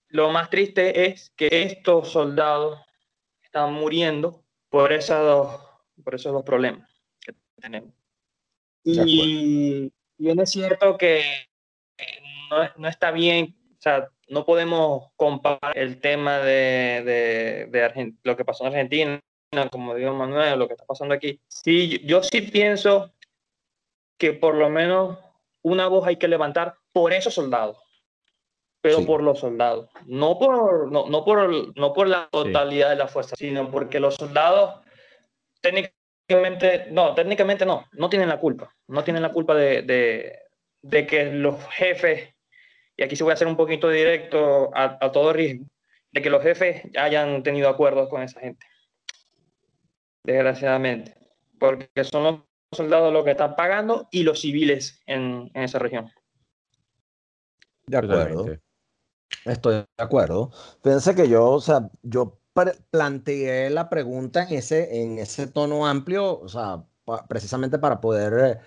Lo 0.09 0.31
más 0.31 0.51
triste 0.51 1.07
es 1.07 1.31
que 1.37 1.49
estos 1.63 2.11
soldados 2.11 2.81
están 3.41 3.73
muriendo 3.73 4.45
por, 4.69 4.93
esos 4.93 5.21
dos, 5.21 5.61
por 6.03 6.17
esos 6.17 6.33
dos 6.33 6.43
problemas 6.43 6.91
que 7.21 7.35
tenemos. 7.61 7.95
Y 8.83 9.93
bien 10.19 10.41
es 10.41 10.51
cierto 10.51 10.97
que 10.97 11.25
no, 12.51 12.69
no, 12.77 12.89
está 12.89 13.11
bien, 13.11 13.55
o 13.79 13.83
sea, 13.83 14.09
no 14.29 14.45
podemos 14.45 15.11
comparar 15.17 15.77
el 15.77 16.01
tema 16.01 16.39
de, 16.39 17.03
de, 17.05 17.67
de 17.71 18.15
lo 18.23 18.37
que 18.37 18.45
pasó 18.45 18.65
en 18.65 18.73
Argentina 18.73 19.21
como 19.71 19.95
dijo 19.95 20.15
Manuel, 20.15 20.59
lo 20.59 20.67
que 20.67 20.75
está 20.75 20.87
pasando 20.87 21.15
aquí. 21.15 21.41
Sí, 21.49 22.01
yo 22.05 22.23
sí 22.23 22.41
pienso 22.43 23.13
que 24.19 24.33
por 24.33 24.55
lo 24.55 24.71
menos 24.71 25.19
una 25.63 25.89
voz 25.89 26.07
hay 26.07 26.17
que 26.17 26.29
levantar 26.29 26.77
por 26.93 27.13
esos 27.13 27.35
soldados, 27.35 27.79
pero 28.81 29.05
por 29.05 29.23
los 29.23 29.41
soldados, 29.41 29.91
no 30.07 30.39
por, 30.39 30.91
no, 30.91 31.09
no, 31.09 31.25
por, 31.25 31.79
no 31.79 31.93
por 31.93 32.09
la 32.09 32.29
totalidad 32.31 32.91
de 32.91 32.97
la 32.97 33.09
fuerza, 33.09 33.37
sino 33.37 33.71
porque 33.71 34.01
los 34.01 34.15
soldados 34.15 34.81
técnicamente, 35.61 35.97
no, 36.91 37.15
técnicamente 37.15 37.67
no, 37.67 37.87
no 37.93 38.09
tienen 38.09 38.29
la 38.29 38.39
culpa, 38.39 38.75
no 38.89 39.05
tienen 39.05 39.23
la 39.23 39.33
culpa 39.33 39.55
de, 39.55 39.83
de, 39.83 40.39
de 40.83 41.07
que 41.07 41.33
los 41.33 41.63
jefes, 41.71 42.35
y 42.97 43.03
aquí 43.03 43.17
se 43.17 43.25
voy 43.25 43.33
a 43.33 43.35
hacer 43.35 43.49
un 43.49 43.57
poquito 43.57 43.89
directo 43.89 44.71
a, 44.75 44.99
a 45.01 45.13
todo 45.13 45.33
riesgo, 45.33 45.67
de 46.13 46.23
que 46.23 46.31
los 46.31 46.43
jefes 46.43 46.83
hayan 46.99 47.43
tenido 47.43 47.69
acuerdos 47.69 48.09
con 48.09 48.23
esa 48.23 48.41
gente 48.41 48.67
desgraciadamente, 50.25 51.17
porque 51.59 52.05
son 52.05 52.23
los 52.23 52.41
soldados 52.73 53.13
los 53.13 53.25
que 53.25 53.33
están 53.33 53.57
pagando 53.57 54.09
y 54.11 54.23
los 54.23 54.41
civiles 54.41 55.03
en, 55.07 55.51
en 55.55 55.63
esa 55.63 55.79
región. 55.79 56.11
De 57.87 57.97
acuerdo. 57.97 58.47
Estoy 59.45 59.75
de 59.75 59.87
acuerdo. 59.97 60.51
Fíjense 60.83 61.15
que 61.15 61.29
yo, 61.29 61.51
o 61.51 61.61
sea, 61.61 61.91
yo 62.03 62.39
planteé 62.91 63.71
la 63.71 63.89
pregunta 63.89 64.45
en 64.45 64.55
ese, 64.55 65.03
en 65.03 65.19
ese 65.19 65.47
tono 65.47 65.87
amplio, 65.87 66.41
o 66.41 66.49
sea, 66.49 66.85
precisamente 67.29 67.79
para 67.79 68.01
poder, 68.01 68.61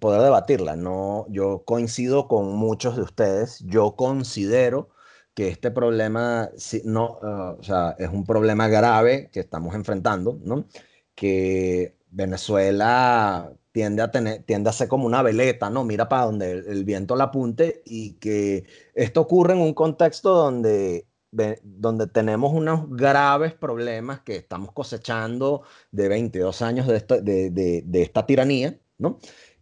poder 0.00 0.22
debatirla. 0.22 0.76
No, 0.76 1.26
yo 1.28 1.64
coincido 1.64 2.28
con 2.28 2.54
muchos 2.54 2.96
de 2.96 3.02
ustedes. 3.02 3.60
Yo 3.66 3.96
considero 3.96 4.90
que 5.34 5.48
este 5.48 5.70
problema 5.70 6.50
no, 6.84 7.18
ah, 7.22 7.56
o 7.58 7.62
sea, 7.62 7.96
es 7.98 8.08
un 8.08 8.24
problema 8.24 8.68
grave 8.68 9.30
que 9.32 9.40
estamos 9.40 9.74
enfrentando, 9.74 10.38
¿no? 10.42 10.66
Que 11.14 11.96
Venezuela 12.10 13.52
tiende 13.72 14.02
a, 14.02 14.10
tener, 14.10 14.42
tiende 14.44 14.70
a 14.70 14.72
ser 14.72 14.88
como 14.88 15.06
una 15.06 15.22
veleta, 15.22 15.68
¿no? 15.68 15.84
Mira 15.84 16.08
para 16.08 16.24
donde 16.24 16.52
el, 16.52 16.84
viento 16.84 17.16
la 17.16 17.24
apunte 17.24 17.82
y 17.84 18.14
que 18.14 18.64
esto 18.94 19.20
ocurre 19.20 19.52
en 19.54 19.60
un 19.60 19.74
contexto 19.74 20.34
donde, 20.34 21.06
donde 21.62 22.06
tenemos 22.06 22.52
unos 22.52 22.88
graves 22.90 23.54
problemas 23.54 24.20
que 24.20 24.36
estamos 24.36 24.72
cosechando 24.72 25.62
de 25.90 26.08
22 26.08 26.62
años 26.62 26.86
de 26.86 26.96
esta, 26.96 27.20
de, 27.20 27.50
de, 27.50 28.02
esta 28.02 28.26
tiranía, 28.26 28.78
¿no? 28.98 29.18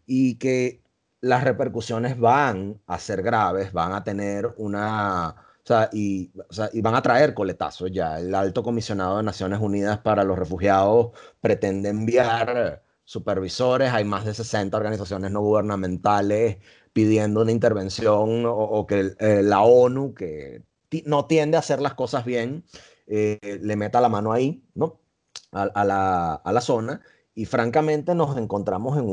Y 0.07 0.37
que 0.39 0.83
las 1.21 1.45
repercusiones 1.45 2.19
van 2.19 2.81
a 2.87 2.99
ser 2.99 3.23
graves, 3.23 3.73
van 3.73 3.93
a 3.93 4.05
tener 4.05 4.55
una 4.59 5.37
o 5.65 5.67
sea, 5.67 5.89
y, 5.93 6.31
o 6.51 6.53
sea, 6.53 6.69
y 6.75 6.83
van 6.83 6.95
a 6.95 7.01
traer 7.03 7.33
coletazos 7.33 7.91
ya. 7.91 8.19
El 8.21 8.35
alto 8.35 8.63
comisionado 8.63 9.17
de 9.17 9.23
Naciones 9.23 9.61
Unidas 9.61 9.99
para 9.99 10.23
los 10.23 10.39
Refugiados 10.39 11.13
pretende 11.41 11.89
enviar 11.89 12.83
supervisores. 13.05 13.91
Hay 13.93 14.05
más 14.05 14.27
de 14.27 14.35
60 14.35 14.77
organizaciones 14.77 15.31
no 15.31 15.41
gubernamentales 15.41 16.59
pidiendo 16.93 17.43
una 17.43 17.53
intervención 17.53 18.45
o, 18.47 18.87
que 18.87 19.15
eh, 19.19 19.43
la 19.43 19.63
ONU, 19.63 20.15
que 20.15 20.63
no 21.07 21.27
tiende 21.27 21.57
a 21.57 21.61
hacer 21.61 21.81
las 21.81 21.95
cosas 21.95 22.25
bien, 22.25 22.65
eh, 23.07 23.59
le 23.63 23.77
meta 23.77 24.01
la 24.01 24.09
mano 24.09 24.33
ahí, 24.33 24.65
¿no? 24.75 25.01
A, 25.53 25.85
la, 25.85 26.61
zona. 26.61 27.01
Y 27.35 27.47
francamente 27.47 28.15
nos 28.15 28.37
encontramos 28.37 28.97
en, 28.99 29.05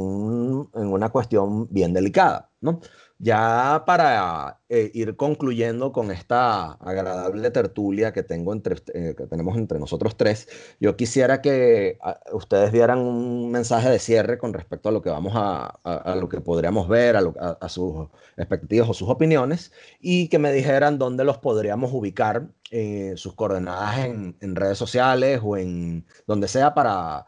en 0.81 0.87
una 0.87 1.09
cuestión 1.09 1.67
bien 1.71 1.93
delicada, 1.93 2.51
¿no? 2.61 2.79
Ya 3.23 3.83
para 3.85 4.61
eh, 4.67 4.89
ir 4.95 5.15
concluyendo 5.15 5.91
con 5.91 6.09
esta 6.09 6.71
agradable 6.73 7.51
tertulia 7.51 8.13
que, 8.13 8.23
tengo 8.23 8.51
entre, 8.51 8.77
eh, 8.95 9.13
que 9.15 9.27
tenemos 9.27 9.57
entre 9.57 9.77
nosotros 9.77 10.17
tres, 10.17 10.47
yo 10.79 10.95
quisiera 10.97 11.39
que 11.39 11.99
ah, 12.01 12.19
ustedes 12.33 12.71
dieran 12.71 12.97
un 12.97 13.51
mensaje 13.51 13.91
de 13.91 13.99
cierre 13.99 14.39
con 14.39 14.53
respecto 14.53 14.89
a 14.89 14.91
lo 14.91 15.03
que 15.03 15.11
vamos 15.11 15.33
a, 15.35 15.67
a, 15.83 16.15
lo 16.15 16.29
que 16.29 16.41
podríamos 16.41 16.87
ver, 16.87 17.15
a, 17.15 17.69
sus 17.69 18.07
expectativas 18.37 18.89
o 18.89 18.93
sus 18.95 19.07
opiniones, 19.09 19.71
y 19.99 20.27
que 20.29 20.39
me 20.39 20.51
dijeran 20.51 20.97
dónde 20.97 21.23
los 21.23 21.37
podríamos 21.37 21.93
ubicar, 21.93 22.47
eh, 22.71 23.13
sus 23.17 23.35
coordenadas 23.35 23.99
en, 23.99 24.55
redes 24.55 24.79
sociales 24.79 25.41
o 25.43 25.57
en 25.57 26.07
donde 26.25 26.47
sea 26.47 26.73
para 26.73 27.27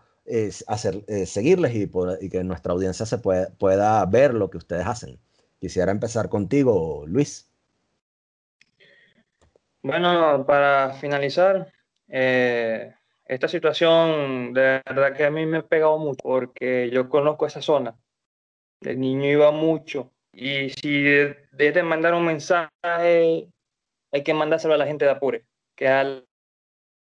hacer, 0.68 1.06
seguirles 1.28 1.76
y, 1.76 1.92
y, 2.22 2.30
que 2.30 2.44
nuestra 2.44 2.74
audiencia 2.74 3.06
se 3.06 3.20
pueda 3.20 4.06
ver 4.08 4.34
lo 4.34 4.50
que 4.50 4.58
ustedes 4.58 4.88
hacen. 4.88 5.20
Quisiera 5.64 5.94
empezar 5.94 6.28
contigo, 6.28 7.06
Luis. 7.08 7.50
Bueno, 9.82 10.46
para 10.46 10.92
finalizar, 10.96 11.72
eh, 12.10 12.94
esta 13.26 13.48
situación 13.48 14.54
de 14.54 14.82
verdad 14.86 15.16
que 15.16 15.24
a 15.24 15.32
mí 15.32 15.46
me 15.46 15.60
ha 15.60 15.66
pegado 15.66 15.98
mucho 15.98 16.20
porque 16.22 16.90
yo 16.92 17.08
conozco 17.08 17.46
esa 17.46 17.62
zona. 17.62 17.96
El 18.82 19.00
niño 19.00 19.30
iba 19.30 19.52
mucho 19.52 20.12
y 20.34 20.70
si 20.72 21.06
debe 21.54 21.82
mandar 21.82 22.14
un 22.14 22.26
mensaje, 22.26 22.70
hay 24.12 24.24
que 24.26 24.34
mandárselo 24.34 24.74
a 24.74 24.78
la 24.78 24.86
gente 24.86 25.06
de 25.06 25.12
Apure, 25.12 25.46
que 25.78 25.86
es 25.86 26.24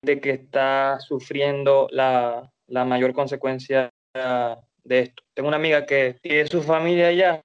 de 0.04 0.22
que 0.22 0.30
está 0.30 1.00
sufriendo 1.00 1.88
la, 1.90 2.48
la 2.68 2.86
mayor 2.86 3.14
consecuencia 3.14 3.90
de 4.14 5.00
esto. 5.00 5.24
Tengo 5.34 5.48
una 5.48 5.58
amiga 5.58 5.88
que 5.88 6.20
tiene 6.22 6.46
su 6.46 6.62
familia 6.62 7.08
allá 7.08 7.42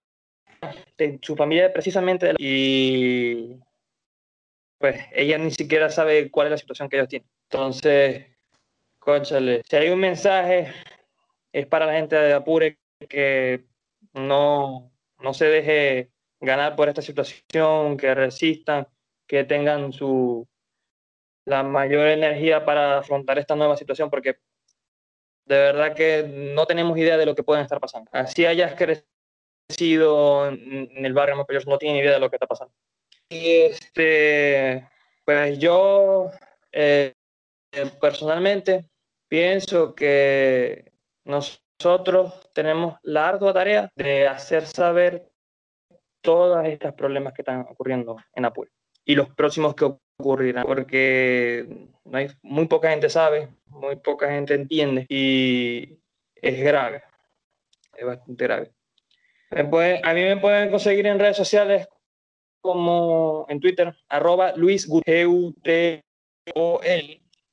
de 0.97 1.19
su 1.23 1.37
familia 1.37 1.73
precisamente 1.73 2.35
y 2.39 3.59
pues 4.79 5.01
ella 5.13 5.39
ni 5.39 5.51
siquiera 5.51 5.91
sabe 5.91 6.31
cuál 6.31 6.49
es 6.49 6.51
la 6.53 6.59
situación 6.59 6.89
que 6.89 6.97
ellos 6.97 7.09
tienen. 7.09 7.29
Entonces, 7.51 8.27
conchale, 8.99 9.63
si 9.69 9.77
hay 9.77 9.89
un 9.89 10.01
mensaje, 10.01 10.73
es 11.53 11.67
para 11.67 11.87
la 11.87 11.95
gente 11.95 12.17
de 12.17 12.33
Apure 12.33 12.79
que 13.09 13.65
no, 14.13 14.93
no 15.21 15.35
se 15.35 15.47
deje 15.47 16.11
ganar 16.41 16.77
por 16.77 16.89
esta 16.89 17.03
situación, 17.03 17.97
que 17.97 18.15
resistan, 18.15 18.87
que 19.27 19.45
tengan 19.45 19.93
su 19.93 20.47
la 21.47 21.63
mayor 21.63 22.09
energía 22.09 22.65
para 22.65 22.99
afrontar 22.99 23.39
esta 23.39 23.55
nueva 23.55 23.77
situación, 23.77 24.11
porque 24.11 24.39
de 25.47 25.57
verdad 25.57 25.95
que 25.95 26.25
no 26.29 26.67
tenemos 26.67 26.99
idea 26.99 27.17
de 27.17 27.25
lo 27.25 27.35
que 27.37 27.45
pueden 27.45 27.63
estar 27.63 27.79
pasando. 27.79 28.11
Así 28.13 28.45
hayas 28.45 28.75
crecido 28.75 29.16
en, 29.69 31.05
el 31.05 31.13
barrio 31.13 31.45
ellos 31.49 31.67
no 31.67 31.79
tienen 31.79 31.99
idea 31.99 32.13
de 32.13 32.21
lo 32.21 32.31
que 32.31 32.37
está 32.37 32.47
pasando. 32.47 32.75
Y 33.29 33.63
este, 33.63 34.89
pues 35.25 35.59
yo 35.59 36.31
eh, 36.73 37.13
personalmente 38.01 38.89
pienso 39.29 39.95
que 39.95 40.93
nosotros 41.25 42.51
tenemos 42.53 42.99
la 43.03 43.29
ardua 43.29 43.53
tarea 43.53 43.91
de 43.97 44.29
hacer 44.29 44.67
saber 44.67 45.29
todos 46.23 46.65
estos 46.67 46.95
problemas 46.95 47.33
que 47.33 47.43
están 47.43 47.61
ocurriendo 47.69 48.17
en 48.35 48.45
Apure 48.45 48.71
y 49.05 49.15
los 49.15 49.29
próximos 49.31 49.75
que 49.75 49.93
ocurrirán, 50.19 50.65
porque 50.67 51.89
hay, 52.13 52.29
muy 52.43 52.67
poca 52.67 52.91
gente 52.91 53.09
sabe, 53.09 53.49
muy 53.67 53.97
poca 53.97 54.31
gente 54.31 54.55
entiende 54.55 55.07
y 55.09 55.99
es 56.35 56.61
grave, 56.61 57.03
es 57.97 58.07
bastante 58.07 58.45
grave. 58.45 58.76
A 59.51 60.15
mí 60.15 60.23
me 60.23 60.37
pueden 60.39 60.71
conseguir 60.71 61.07
en 61.07 61.19
redes 61.19 61.37
sociales 61.37 61.89
como 62.61 63.47
en 63.49 63.61
Twitter, 63.61 63.95
arroba 64.09 64.53
Luis 64.57 64.89
Gutol, 64.89 65.55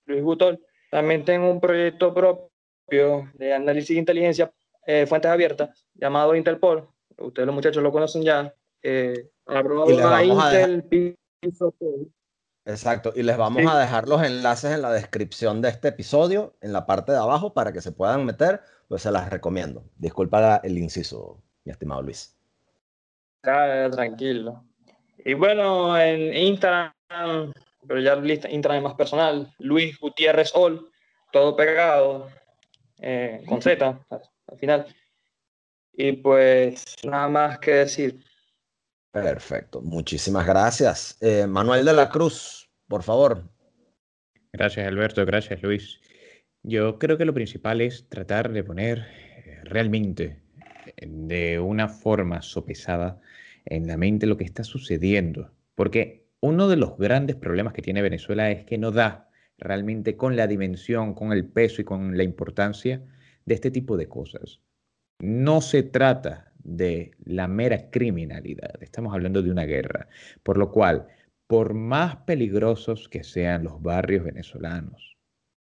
Luis 0.06 0.24
Gutol. 0.24 0.60
También 0.89 1.24
tengo 1.26 1.52
un 1.52 1.62
proyecto 1.62 2.14
propio 2.14 3.32
de 3.34 3.54
análisis 3.54 3.96
de 3.96 4.00
inteligencia, 4.00 4.52
eh, 4.86 5.06
fuentes 5.06 5.30
abiertas, 5.30 5.86
llamado 5.94 6.36
Interpol. 6.36 6.89
Ustedes 7.18 7.46
los 7.46 7.56
muchachos 7.56 7.84
lo 7.84 7.91
conocen 7.91 8.24
ya. 8.24 8.54
Eh, 8.82 9.30
arroba 9.46 10.24
Intel, 10.24 11.16
Exacto, 12.66 13.12
y 13.14 13.24
les 13.24 13.38
vamos 13.38 13.66
a 13.70 13.78
dejar 13.78 14.08
los 14.08 14.24
enlaces 14.24 14.72
en 14.72 14.82
la 14.82 14.91
descripción 14.91 15.62
de 15.62 15.70
este 15.70 15.89
episodio, 15.89 16.56
en 16.62 16.72
la 16.72 16.86
parte 16.86 17.12
de 17.12 17.18
abajo, 17.18 17.54
para 17.54 17.74
que 17.74 17.82
se 17.82 17.91
puedan 17.91 18.26
meter, 18.26 18.62
pues 18.88 19.02
se 19.02 19.12
las 19.12 19.30
recomiendo. 19.30 19.84
Disculpa 19.98 20.62
el 20.64 20.78
inciso, 20.78 21.41
mi 21.66 21.72
estimado 21.72 22.01
Luis. 22.01 22.36
tranquilo. 23.41 24.64
Y 25.26 25.34
bueno, 25.34 25.97
en 25.97 26.36
Instagram, 26.36 27.53
pero 27.88 27.99
ya 27.99 28.16
Instagram 28.16 28.78
es 28.78 28.84
más 28.84 28.95
personal, 28.95 29.53
Luis 29.59 29.97
Gutiérrez 29.99 30.51
All, 30.53 30.89
todo 31.32 31.55
pegado, 31.55 32.30
eh, 32.99 33.43
con 33.47 33.61
Z 33.61 34.05
al 34.09 34.57
final. 34.57 34.86
Y 35.93 36.14
pues 36.14 36.95
nada 37.03 37.30
más 37.30 37.59
que 37.59 37.72
decir. 37.76 38.24
Perfecto, 39.11 39.82
muchísimas 39.82 40.45
gracias. 40.45 41.18
Eh, 41.22 41.45
Manuel 41.47 41.86
de 41.86 41.93
la 41.93 42.09
Cruz, 42.09 42.70
por 42.88 43.03
favor. 43.03 43.43
Gracias 44.51 44.88
Alberto, 44.88 45.26
gracias 45.26 45.61
Luis. 45.61 45.99
Yo 46.64 46.97
creo 46.97 47.18
que 47.18 47.26
lo 47.26 47.34
principal 47.34 47.82
es 47.82 48.07
tratar 48.09 48.51
de 48.51 48.64
poner 48.64 48.99
eh, 48.99 49.61
realmente 49.64 50.43
de 50.98 51.60
una 51.60 51.88
forma 51.88 52.42
sopesada 52.42 53.20
en 53.66 53.88
la 53.88 53.98
mente 53.98 54.26
lo 54.26 54.38
que 54.38 54.44
está 54.44 54.64
sucediendo, 54.64 55.52
porque 55.76 56.28
uno 56.42 56.68
de 56.68 56.76
los 56.76 56.98
grandes 56.98 57.36
problemas 57.36 57.74
que 57.74 57.82
tiene 57.82 58.02
Venezuela 58.02 58.52
es 58.52 58.66
que 58.66 58.78
no 58.78 58.92
da 58.92 59.30
realmente 59.58 60.18
con 60.18 60.36
la 60.36 60.48
dimensión, 60.48 61.14
con 61.14 61.32
el 61.32 61.46
peso 61.46 61.82
y 61.82 61.86
con 61.86 62.18
la 62.18 62.24
importancia 62.24 63.02
de 63.46 63.56
este 63.56 63.72
tipo 63.72 63.98
de 63.98 64.08
cosas. 64.08 64.62
No 65.20 65.62
se 65.62 65.84
trata 65.84 66.52
de 66.64 67.12
la 67.24 67.48
mera 67.48 67.90
criminalidad, 67.90 68.82
estamos 68.82 69.14
hablando 69.14 69.42
de 69.42 69.52
una 69.52 69.66
guerra, 69.66 70.08
por 70.44 70.58
lo 70.58 70.72
cual, 70.72 71.08
por 71.48 71.74
más 71.74 72.18
peligrosos 72.18 73.10
que 73.10 73.24
sean 73.24 73.64
los 73.64 73.82
barrios 73.82 74.24
venezolanos, 74.24 75.18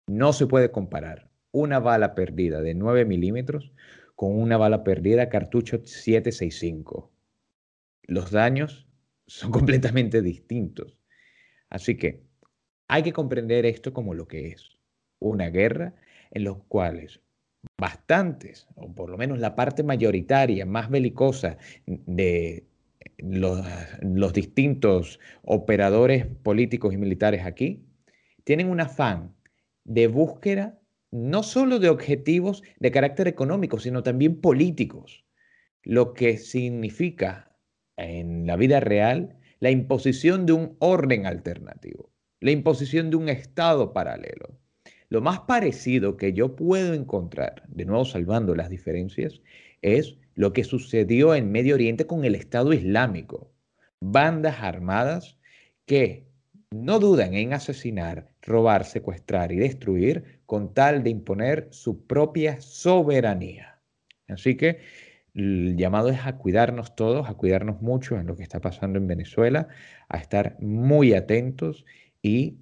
no 0.08 0.34
se 0.34 0.47
puede 0.47 0.72
comparar 0.72 1.30
una 1.51 1.80
bala 1.80 2.16
perdida 2.16 2.62
de 2.62 2.74
9 2.74 3.06
milímetros 3.06 3.72
con 4.16 4.38
una 4.38 4.57
bala 4.57 4.84
perdida 4.84 5.30
cartucho 5.30 5.78
765. 5.84 7.11
Los 8.03 8.32
daños 8.32 8.88
son 9.28 9.51
completamente 9.51 10.22
distintos. 10.22 10.97
Así 11.70 11.97
que 11.97 12.24
hay 12.88 13.03
que 13.03 13.14
comprender 13.14 13.66
esto 13.66 13.93
como 13.93 14.14
lo 14.14 14.28
que 14.28 14.49
es, 14.49 14.78
una 15.20 15.49
guerra 15.49 15.95
en 16.32 16.43
los 16.43 16.64
cuales 16.66 17.22
bastantes, 17.78 18.68
o 18.76 18.93
por 18.93 19.09
lo 19.09 19.18
menos 19.18 19.39
la 19.39 19.55
parte 19.55 19.84
mayoritaria, 19.84 20.66
más 20.66 20.89
belicosa 20.89 21.57
de 21.86 22.66
los, 23.18 24.34
distintos 24.34 25.20
operadores 25.43 26.26
políticos 26.43 26.93
y 26.93 26.97
militares 26.97 27.45
aquí, 27.45 27.86
tienen 28.43 28.70
un 28.70 28.82
afán 28.82 29.34
de 29.86 30.07
búsqueda 30.07 30.80
no 31.14 31.43
solo 31.43 31.78
de 31.78 31.89
objetivos 31.89 32.64
de 32.80 32.89
carácter 32.89 33.28
económico, 33.28 33.78
sino 33.78 34.01
también 34.01 34.41
políticos, 34.41 35.26
lo 35.84 36.16
que 36.16 36.39
significa 36.39 37.55
en 37.97 38.47
la 38.47 38.55
vida 38.55 38.80
real 38.80 39.38
la 39.59 39.70
imposición 39.70 40.47
de 40.47 40.53
un 40.53 40.76
orden 40.80 41.28
alternativo, 41.28 42.11
la 42.39 42.49
imposición 42.49 43.11
de 43.11 43.18
un 43.18 43.30
Estado 43.30 43.93
paralelo. 43.93 44.57
Lo 45.09 45.22
más 45.22 45.41
parecido 45.41 46.18
que 46.18 46.34
yo 46.34 46.55
puedo 46.55 46.95
encontrar, 46.95 47.61
de 47.68 47.86
nuevo 47.86 48.05
salvando 48.05 48.55
las 48.55 48.72
diferencias, 48.72 49.39
es 49.84 50.18
lo 50.34 50.51
que 50.51 50.64
sucedió 50.64 51.36
en 51.36 51.51
Medio 51.51 51.76
Oriente 51.76 52.07
con 52.07 52.26
el 52.26 52.34
Estado 52.34 52.74
Islámico. 52.74 53.53
Bandas 53.99 54.64
armadas 54.64 55.38
que 55.86 56.26
no 56.72 56.97
dudan 56.97 57.36
en 57.36 57.53
asesinar, 57.53 58.30
robar, 58.41 58.84
secuestrar 58.84 59.51
y 59.51 59.57
destruir 59.57 60.32
con 60.45 60.73
tal 60.73 61.03
de 61.03 61.09
imponer 61.09 61.67
su 61.71 62.05
propia 62.05 62.61
soberanía. 62.61 63.81
Así 64.27 64.55
que 64.55 64.79
el 65.33 65.75
llamado 65.77 66.09
es 66.09 66.25
a 66.25 66.37
cuidarnos 66.37 66.95
todos, 66.95 67.29
a 67.29 67.33
cuidarnos 67.33 67.81
mucho 67.81 68.19
en 68.19 68.27
lo 68.27 68.35
que 68.35 68.43
está 68.43 68.61
pasando 68.61 68.99
en 68.99 69.07
Venezuela, 69.07 69.67
a 70.09 70.17
estar 70.17 70.57
muy 70.59 71.13
atentos 71.13 71.85
y 72.21 72.59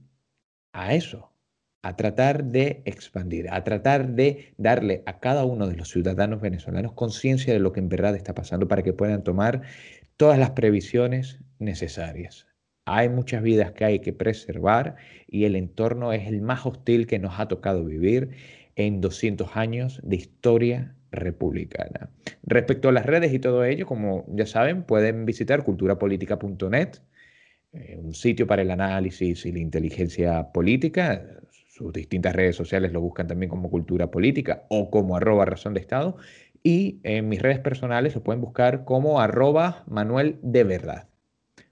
a 0.74 0.94
eso, 0.94 1.34
a 1.82 1.96
tratar 1.96 2.46
de 2.46 2.82
expandir, 2.86 3.50
a 3.50 3.64
tratar 3.64 4.10
de 4.10 4.54
darle 4.58 5.04
a 5.06 5.20
cada 5.20 5.46
uno 5.46 5.68
de 5.68 5.76
los 5.76 5.90
ciudadanos 5.90 6.42
venezolanos 6.42 6.94
conciencia 6.94 7.54
de 7.54 7.60
lo 7.60 7.74
que 7.74 7.80
en 7.80 7.90
verdad 7.90 8.16
está 8.16 8.34
pasando 8.34 8.68
para 8.68 8.84
que 8.84 8.94
puedan 8.94 9.24
tomar 9.24 9.64
todas 10.16 10.40
las 10.40 10.52
previsiones 10.52 11.40
necesarias. 11.60 12.51
Hay 12.86 13.10
muchas 13.10 13.44
vidas 13.44 13.72
que 13.72 13.86
hay 13.86 14.00
que 14.00 14.14
preservar 14.14 14.96
y 15.28 15.46
el 15.46 15.56
entorno 15.56 16.14
es 16.14 16.28
el 16.28 16.42
más 16.42 16.66
hostil 16.66 17.08
que 17.08 17.20
nos 17.20 17.40
ha 17.40 17.48
tocado 17.48 17.86
vivir 17.86 18.32
en 18.76 19.02
200 19.02 19.56
años 19.56 20.00
de 20.04 20.16
historia 20.16 20.96
republicana. 21.12 22.10
Respecto 22.44 22.90
a 22.90 22.92
las 22.92 23.06
redes 23.06 23.34
y 23.34 23.40
todo 23.40 23.64
ello, 23.66 23.86
como 23.86 24.26
ya 24.30 24.46
saben, 24.46 24.84
pueden 24.84 25.26
visitar 25.26 25.64
culturapolitica.net, 25.64 26.98
eh, 27.74 27.98
un 27.98 28.14
sitio 28.14 28.48
para 28.48 28.62
el 28.62 28.72
análisis 28.72 29.46
y 29.46 29.52
la 29.52 29.60
inteligencia 29.60 30.52
política 30.52 31.42
sus 31.72 31.94
distintas 31.94 32.36
redes 32.36 32.56
sociales 32.56 32.92
lo 32.92 33.02
buscan 33.02 33.28
también 33.28 33.50
como 33.50 33.70
Cultura 33.70 34.12
Política 34.12 34.66
o 34.70 34.92
como 34.92 35.16
arroba 35.16 35.46
Razón 35.46 35.74
de 35.74 35.80
Estado. 35.80 36.18
Y 36.64 37.00
en 37.04 37.30
mis 37.30 37.42
redes 37.42 37.60
personales 37.60 38.14
lo 38.14 38.24
pueden 38.24 38.42
buscar 38.42 38.84
como 38.84 39.20
arroba 39.20 39.84
Manuel 39.88 40.38
de 40.44 40.64
Verdad. 40.64 41.08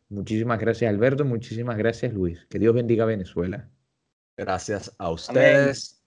Muchísimas 0.10 0.60
gracias 0.60 0.89
Alberto, 0.89 1.24
muchísimas 1.24 1.78
gracias 1.78 2.14
Luis. 2.14 2.45
Que 2.49 2.60
Dios 2.60 2.74
bendiga 2.74 3.03
a 3.03 3.07
Venezuela. 3.07 3.70
Gracias 4.36 4.93
a 4.97 5.12
ustedes. 5.12 6.01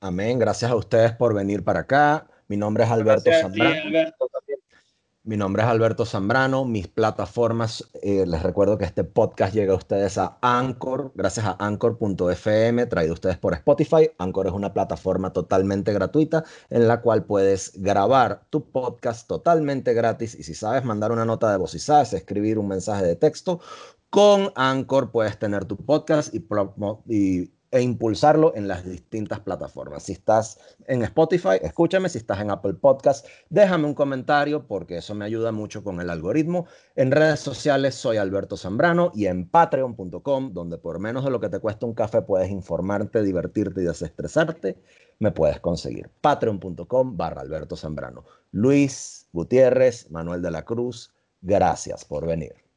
Amén. 0.00 0.38
Gracias 0.38 0.70
a 0.70 0.76
ustedes 0.76 1.12
por 1.12 1.34
venir 1.34 1.64
para 1.64 1.80
acá. 1.80 2.28
Mi 2.46 2.56
nombre 2.56 2.84
es 2.84 2.90
Alberto 2.90 3.30
Zambrano. 3.32 4.12
Mi 5.28 5.36
nombre 5.36 5.62
es 5.62 5.68
Alberto 5.68 6.06
Zambrano. 6.06 6.64
Mis 6.64 6.88
plataformas, 6.88 7.86
eh, 8.00 8.24
les 8.26 8.42
recuerdo 8.42 8.78
que 8.78 8.86
este 8.86 9.04
podcast 9.04 9.52
llega 9.52 9.74
a 9.74 9.76
ustedes 9.76 10.16
a 10.16 10.38
Anchor, 10.40 11.12
gracias 11.14 11.44
a 11.44 11.54
Anchor.fm, 11.58 12.86
traído 12.86 13.12
a 13.12 13.12
ustedes 13.12 13.36
por 13.36 13.52
Spotify. 13.52 14.10
Anchor 14.16 14.46
es 14.46 14.54
una 14.54 14.72
plataforma 14.72 15.34
totalmente 15.34 15.92
gratuita 15.92 16.44
en 16.70 16.88
la 16.88 17.02
cual 17.02 17.26
puedes 17.26 17.72
grabar 17.76 18.46
tu 18.48 18.70
podcast 18.70 19.28
totalmente 19.28 19.92
gratis. 19.92 20.34
Y 20.34 20.44
si 20.44 20.54
sabes 20.54 20.82
mandar 20.86 21.12
una 21.12 21.26
nota 21.26 21.50
de 21.50 21.58
voz 21.58 21.74
y 21.74 21.78
sabes 21.78 22.14
escribir 22.14 22.58
un 22.58 22.68
mensaje 22.68 23.04
de 23.04 23.14
texto, 23.14 23.60
con 24.08 24.50
Anchor 24.54 25.10
puedes 25.10 25.38
tener 25.38 25.66
tu 25.66 25.76
podcast 25.76 26.34
y, 26.34 26.42
y 27.06 27.52
e 27.70 27.82
impulsarlo 27.82 28.54
en 28.54 28.68
las 28.68 28.84
distintas 28.84 29.40
plataformas. 29.40 30.04
Si 30.04 30.12
estás 30.12 30.58
en 30.86 31.02
Spotify, 31.02 31.58
escúchame. 31.60 32.08
Si 32.08 32.18
estás 32.18 32.40
en 32.40 32.50
Apple 32.50 32.74
Podcast, 32.74 33.26
déjame 33.50 33.86
un 33.86 33.94
comentario 33.94 34.66
porque 34.66 34.98
eso 34.98 35.14
me 35.14 35.24
ayuda 35.24 35.52
mucho 35.52 35.84
con 35.84 36.00
el 36.00 36.10
algoritmo. 36.10 36.66
En 36.96 37.10
redes 37.10 37.40
sociales 37.40 37.94
soy 37.94 38.16
Alberto 38.16 38.56
Zambrano 38.56 39.12
y 39.14 39.26
en 39.26 39.48
patreon.com, 39.48 40.52
donde 40.52 40.78
por 40.78 40.98
menos 40.98 41.24
de 41.24 41.30
lo 41.30 41.40
que 41.40 41.48
te 41.48 41.60
cuesta 41.60 41.86
un 41.86 41.94
café 41.94 42.22
puedes 42.22 42.50
informarte, 42.50 43.22
divertirte 43.22 43.82
y 43.82 43.84
desestresarte, 43.84 44.78
me 45.18 45.32
puedes 45.32 45.60
conseguir. 45.60 46.10
Patreon.com 46.20 47.16
barra 47.16 47.42
Alberto 47.42 47.76
Zambrano. 47.76 48.24
Luis 48.52 49.28
Gutiérrez, 49.32 50.10
Manuel 50.10 50.40
de 50.42 50.50
la 50.50 50.64
Cruz, 50.64 51.12
gracias 51.42 52.04
por 52.04 52.26
venir. 52.26 52.67